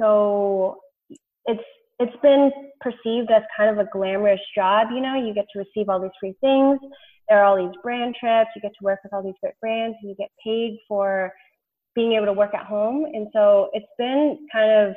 so 0.00 0.78
it's 1.44 1.62
it's 1.98 2.16
been 2.22 2.50
perceived 2.80 3.30
as 3.30 3.42
kind 3.56 3.70
of 3.70 3.78
a 3.78 3.88
glamorous 3.92 4.40
job, 4.56 4.88
you 4.90 5.00
know, 5.00 5.14
you 5.14 5.34
get 5.34 5.46
to 5.52 5.58
receive 5.60 5.88
all 5.88 6.00
these 6.00 6.10
free 6.18 6.34
things. 6.40 6.78
There 7.28 7.38
are 7.38 7.44
all 7.44 7.56
these 7.56 7.76
brand 7.82 8.16
trips, 8.18 8.50
you 8.56 8.62
get 8.62 8.72
to 8.78 8.84
work 8.84 9.00
with 9.04 9.12
all 9.12 9.22
these 9.22 9.34
great 9.40 9.54
brands, 9.60 9.96
and 10.00 10.10
you 10.10 10.16
get 10.16 10.30
paid 10.44 10.78
for 10.88 11.32
being 11.94 12.14
able 12.14 12.26
to 12.26 12.32
work 12.32 12.54
at 12.54 12.66
home. 12.66 13.04
And 13.04 13.28
so 13.32 13.70
it's 13.72 13.86
been 13.98 14.48
kind 14.50 14.88
of 14.88 14.96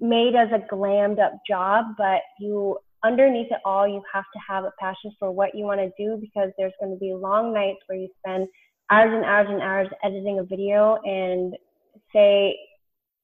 made 0.00 0.34
as 0.34 0.48
a 0.52 0.74
glammed 0.74 1.18
up 1.18 1.32
job, 1.48 1.86
but 1.96 2.20
you 2.38 2.78
underneath 3.04 3.50
it 3.50 3.60
all, 3.64 3.86
you 3.86 4.02
have 4.12 4.24
to 4.32 4.40
have 4.46 4.64
a 4.64 4.72
passion 4.78 5.12
for 5.18 5.30
what 5.30 5.54
you 5.54 5.64
want 5.64 5.80
to 5.80 5.90
do 5.98 6.16
because 6.20 6.50
there's 6.58 6.72
going 6.80 6.92
to 6.92 6.98
be 6.98 7.12
long 7.14 7.52
nights 7.52 7.80
where 7.86 7.98
you 7.98 8.08
spend 8.18 8.48
hours 8.90 9.10
and 9.12 9.24
hours 9.24 9.46
and 9.50 9.62
hours 9.62 9.88
editing 10.02 10.38
a 10.38 10.44
video 10.44 10.98
and 11.04 11.54
say 12.12 12.56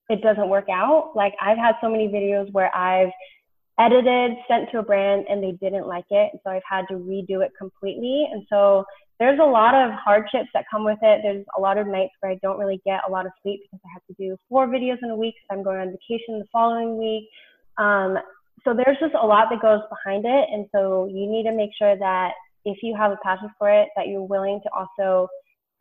it 0.09 0.21
doesn't 0.23 0.49
work 0.49 0.69
out. 0.71 1.13
Like 1.15 1.35
I've 1.41 1.59
had 1.59 1.75
so 1.81 1.89
many 1.89 2.09
videos 2.09 2.53
where 2.53 2.75
I've 2.75 3.11
edited, 3.79 4.37
sent 4.49 4.71
to 4.71 4.79
a 4.79 4.83
brand, 4.83 5.27
and 5.29 5.43
they 5.43 5.53
didn't 5.53 5.87
like 5.87 6.05
it. 6.11 6.33
So 6.45 6.51
I've 6.51 6.63
had 6.69 6.85
to 6.91 6.95
redo 6.95 7.45
it 7.45 7.53
completely. 7.59 8.29
And 8.31 8.45
so 8.49 8.85
there's 9.19 9.39
a 9.41 9.45
lot 9.45 9.75
of 9.75 9.93
hardships 9.93 10.49
that 10.55 10.65
come 10.71 10.85
with 10.85 10.99
it. 11.03 11.21
There's 11.23 11.45
a 11.57 11.61
lot 11.61 11.79
of 11.79 11.87
nights 11.87 12.13
where 12.21 12.33
I 12.33 12.39
don't 12.43 12.59
really 12.59 12.81
get 12.85 13.01
a 13.09 13.11
lot 13.11 13.27
of 13.27 13.33
sleep 13.43 13.61
because 13.63 13.81
I 13.85 13.89
have 13.95 14.05
to 14.07 14.15
do 14.15 14.37
four 14.49 14.67
videos 14.67 14.99
in 15.03 15.11
a 15.11 15.17
week. 15.17 15.35
So 15.43 15.57
I'm 15.57 15.65
going 15.65 15.79
on 15.79 15.87
vacation 15.87 16.39
the 16.39 16.47
following 16.53 16.99
week. 16.99 17.29
Um, 17.79 18.19
so 18.65 18.75
there's 18.75 18.99
just 18.99 19.15
a 19.15 19.27
lot 19.27 19.49
that 19.51 19.61
goes 19.61 19.81
behind 19.91 20.25
it. 20.25 20.49
And 20.51 20.67
so 20.73 21.07
you 21.07 21.31
need 21.31 21.45
to 21.45 21.53
make 21.53 21.71
sure 21.79 21.97
that 21.97 22.33
if 22.65 22.79
you 22.83 22.97
have 22.97 23.13
a 23.13 23.19
passion 23.23 23.51
for 23.59 23.71
it, 23.71 23.89
that 23.97 24.09
you're 24.09 24.23
willing 24.23 24.61
to 24.63 24.71
also 24.71 25.29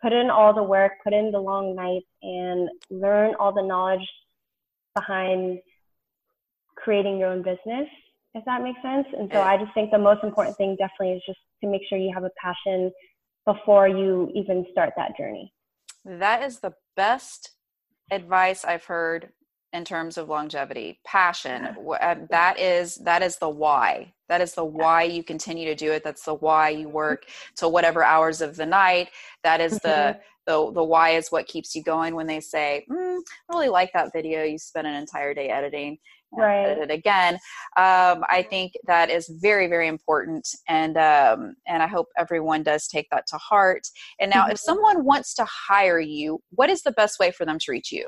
put 0.02 0.12
in 0.12 0.30
all 0.30 0.54
the 0.54 0.64
work, 0.64 0.92
put 1.04 1.14
in 1.14 1.32
the 1.32 1.40
long 1.40 1.76
nights, 1.76 2.06
and 2.22 2.70
learn 2.90 3.36
all 3.40 3.54
the 3.54 3.64
knowledge 3.64 4.06
behind 4.96 5.60
creating 6.76 7.18
your 7.18 7.30
own 7.30 7.42
business, 7.42 7.88
if 8.34 8.44
that 8.46 8.62
makes 8.62 8.82
sense. 8.82 9.08
And 9.18 9.30
so 9.32 9.42
I 9.42 9.58
just 9.58 9.74
think 9.74 9.92
the 9.92 9.98
most 9.98 10.24
important 10.24 10.58
thing 10.58 10.76
definitely 10.78 11.16
is 11.16 11.24
just 11.26 11.40
to 11.64 11.70
make 11.70 11.82
sure 11.88 11.98
you 11.98 12.12
have 12.14 12.26
a 12.26 12.32
passion 12.42 12.92
before 13.46 13.88
you 13.88 14.30
even 14.36 14.66
start 14.72 14.92
that 14.98 15.18
journey. 15.18 15.54
That 16.04 16.44
is 16.44 16.60
the 16.60 16.74
best 16.98 17.52
advice 18.12 18.66
I've 18.66 18.86
heard 18.86 19.30
in 19.74 19.84
terms 19.84 20.18
of 20.18 20.30
longevity 20.30 21.00
passion 21.04 21.76
uh, 22.02 22.16
that 22.30 22.60
is 22.60 22.96
that 22.98 23.22
is 23.22 23.38
the 23.38 23.50
why. 23.50 24.14
That 24.30 24.40
is 24.40 24.54
the 24.54 24.64
why 24.64 25.04
you 25.04 25.24
continue 25.24 25.66
to 25.66 25.76
do 25.76 25.92
it. 25.92 26.04
That's 26.04 26.24
the 26.24 26.36
why 26.36 26.70
you 26.70 26.90
work 26.90 27.26
till 27.56 27.72
whatever 27.72 28.04
hours 28.04 28.42
of 28.42 28.56
the 28.56 28.66
night. 28.66 29.10
That 29.44 29.60
is 29.62 29.74
the 29.80 29.90
mm-hmm. 29.90 30.20
the, 30.46 30.72
the 30.74 30.84
why 30.84 31.12
is 31.12 31.30
what 31.30 31.48
keeps 31.48 31.76
you 31.76 31.84
going 31.84 32.16
when 32.16 32.28
they 32.28 32.40
say 32.40 32.86
mm, 32.90 33.18
i 33.18 33.54
really 33.54 33.70
like 33.70 33.92
that 33.94 34.14
video. 34.14 34.44
You 34.44 34.58
spent 34.60 34.88
an 34.88 34.96
entire 34.96 35.34
day 35.34 35.50
editing 35.50 35.98
right. 36.32 36.66
edit 36.66 36.90
it 36.90 36.94
again. 36.94 37.36
Um, 37.76 38.24
i 38.30 38.46
think 38.48 38.74
that 38.86 39.10
is 39.10 39.28
very 39.42 39.68
very 39.68 39.88
important 39.88 40.48
and 40.68 40.98
um, 40.98 41.56
and 41.68 41.82
i 41.82 41.88
hope 41.88 42.08
everyone 42.18 42.62
does 42.62 42.88
take 42.88 43.08
that 43.12 43.26
to 43.28 43.38
heart. 43.38 43.88
And 44.20 44.30
now 44.30 44.44
mm-hmm. 44.44 44.52
if 44.52 44.60
someone 44.60 45.04
wants 45.04 45.34
to 45.36 45.46
hire 45.46 46.00
you 46.00 46.40
what 46.52 46.70
is 46.70 46.84
the 46.84 46.92
best 46.92 47.20
way 47.20 47.32
for 47.32 47.46
them 47.46 47.58
to 47.60 47.72
reach 47.72 47.92
you 47.92 48.06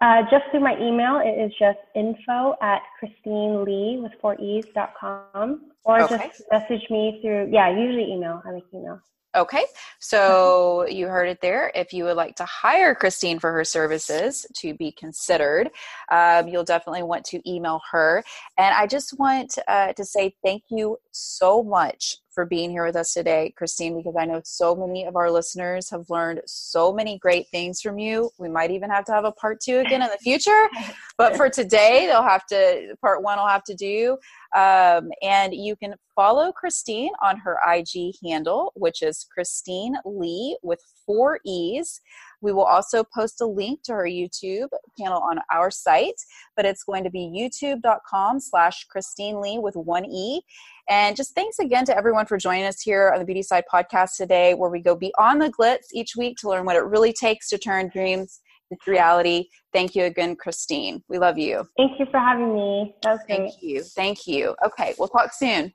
uh, 0.00 0.22
just 0.30 0.44
through 0.50 0.60
my 0.60 0.78
email, 0.80 1.20
it 1.22 1.40
is 1.40 1.52
just 1.58 1.78
info 1.94 2.54
at 2.60 2.82
Christine 2.98 3.64
Lee 3.64 3.98
with 4.00 4.12
four 4.20 4.38
E's 4.40 4.66
dot 4.74 4.92
com, 4.98 5.72
or 5.86 6.02
okay. 6.02 6.16
just 6.16 6.42
message 6.50 6.90
me 6.90 7.20
through, 7.22 7.48
yeah, 7.50 7.70
usually 7.70 8.12
email. 8.12 8.42
I 8.44 8.50
like 8.50 8.64
email. 8.74 9.00
Okay, 9.36 9.66
so 10.00 10.86
you 10.86 11.08
heard 11.08 11.28
it 11.28 11.40
there. 11.42 11.70
If 11.74 11.92
you 11.92 12.04
would 12.04 12.16
like 12.16 12.36
to 12.36 12.46
hire 12.46 12.94
Christine 12.94 13.38
for 13.38 13.52
her 13.52 13.64
services 13.64 14.46
to 14.56 14.72
be 14.72 14.92
considered, 14.92 15.68
um, 16.10 16.48
you'll 16.48 16.64
definitely 16.64 17.02
want 17.02 17.26
to 17.26 17.50
email 17.50 17.82
her. 17.92 18.24
And 18.56 18.74
I 18.74 18.86
just 18.86 19.18
want 19.18 19.58
uh, 19.68 19.92
to 19.92 20.04
say 20.06 20.34
thank 20.42 20.62
you 20.70 20.96
so 21.12 21.62
much 21.62 22.16
for 22.36 22.44
being 22.44 22.70
here 22.70 22.84
with 22.84 22.96
us 22.96 23.14
today, 23.14 23.52
Christine, 23.56 23.96
because 23.96 24.14
I 24.18 24.26
know 24.26 24.40
so 24.44 24.76
many 24.76 25.04
of 25.04 25.16
our 25.16 25.30
listeners 25.30 25.90
have 25.90 26.08
learned 26.10 26.42
so 26.46 26.92
many 26.92 27.18
great 27.18 27.48
things 27.48 27.80
from 27.80 27.98
you. 27.98 28.30
We 28.38 28.48
might 28.48 28.70
even 28.70 28.90
have 28.90 29.06
to 29.06 29.12
have 29.12 29.24
a 29.24 29.32
part 29.32 29.60
two 29.60 29.78
again 29.78 30.02
in 30.02 30.08
the 30.08 30.18
future, 30.18 30.68
but 31.18 31.36
for 31.36 31.48
today, 31.48 32.06
they'll 32.06 32.22
have 32.22 32.46
to, 32.46 32.94
part 33.00 33.22
one 33.22 33.38
will 33.38 33.48
have 33.48 33.64
to 33.64 33.74
do. 33.74 34.18
Um, 34.54 35.10
and 35.22 35.54
you 35.54 35.76
can 35.76 35.94
follow 36.14 36.52
Christine 36.52 37.12
on 37.22 37.38
her 37.38 37.58
IG 37.66 38.14
handle, 38.24 38.72
which 38.74 39.02
is 39.02 39.26
Christine 39.32 39.96
Lee 40.04 40.56
with 40.62 40.80
four 41.04 41.40
E's. 41.44 42.00
We 42.40 42.52
will 42.52 42.64
also 42.64 43.02
post 43.02 43.40
a 43.40 43.46
link 43.46 43.82
to 43.84 43.92
her 43.92 44.04
YouTube 44.04 44.68
channel 44.98 45.22
on 45.22 45.38
our 45.52 45.70
site, 45.70 46.20
but 46.54 46.64
it's 46.64 46.84
going 46.84 47.04
to 47.04 47.10
be 47.10 47.32
youtube.com 47.34 48.40
slash 48.40 48.84
Christine 48.84 49.40
Lee 49.40 49.58
with 49.58 49.74
one 49.74 50.04
E. 50.04 50.42
And 50.88 51.16
just 51.16 51.34
thanks 51.34 51.58
again 51.58 51.84
to 51.86 51.96
everyone 51.96 52.26
for 52.26 52.38
joining 52.38 52.64
us 52.64 52.80
here 52.80 53.10
on 53.12 53.18
the 53.18 53.24
Beauty 53.24 53.42
Side 53.42 53.64
podcast 53.72 54.16
today, 54.16 54.54
where 54.54 54.70
we 54.70 54.80
go 54.80 54.94
beyond 54.94 55.42
the 55.42 55.50
glitz 55.50 55.86
each 55.92 56.14
week 56.16 56.36
to 56.38 56.48
learn 56.48 56.64
what 56.64 56.76
it 56.76 56.84
really 56.84 57.12
takes 57.12 57.48
to 57.48 57.58
turn 57.58 57.88
dreams 57.88 58.40
into 58.70 58.90
reality. 58.90 59.46
Thank 59.72 59.94
you 59.94 60.04
again, 60.04 60.36
Christine. 60.36 61.02
We 61.08 61.18
love 61.18 61.38
you. 61.38 61.64
Thank 61.76 61.98
you 61.98 62.06
for 62.10 62.18
having 62.18 62.54
me. 62.54 62.94
That 63.02 63.12
was 63.12 63.20
great. 63.26 63.38
Thank 63.38 63.62
you. 63.62 63.82
Thank 63.82 64.26
you. 64.26 64.54
Okay, 64.64 64.94
we'll 64.98 65.08
talk 65.08 65.32
soon. 65.32 65.72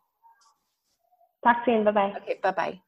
Talk 1.44 1.58
soon. 1.66 1.84
Bye 1.84 1.92
bye. 1.92 2.14
Okay, 2.22 2.40
bye 2.42 2.52
bye. 2.52 2.82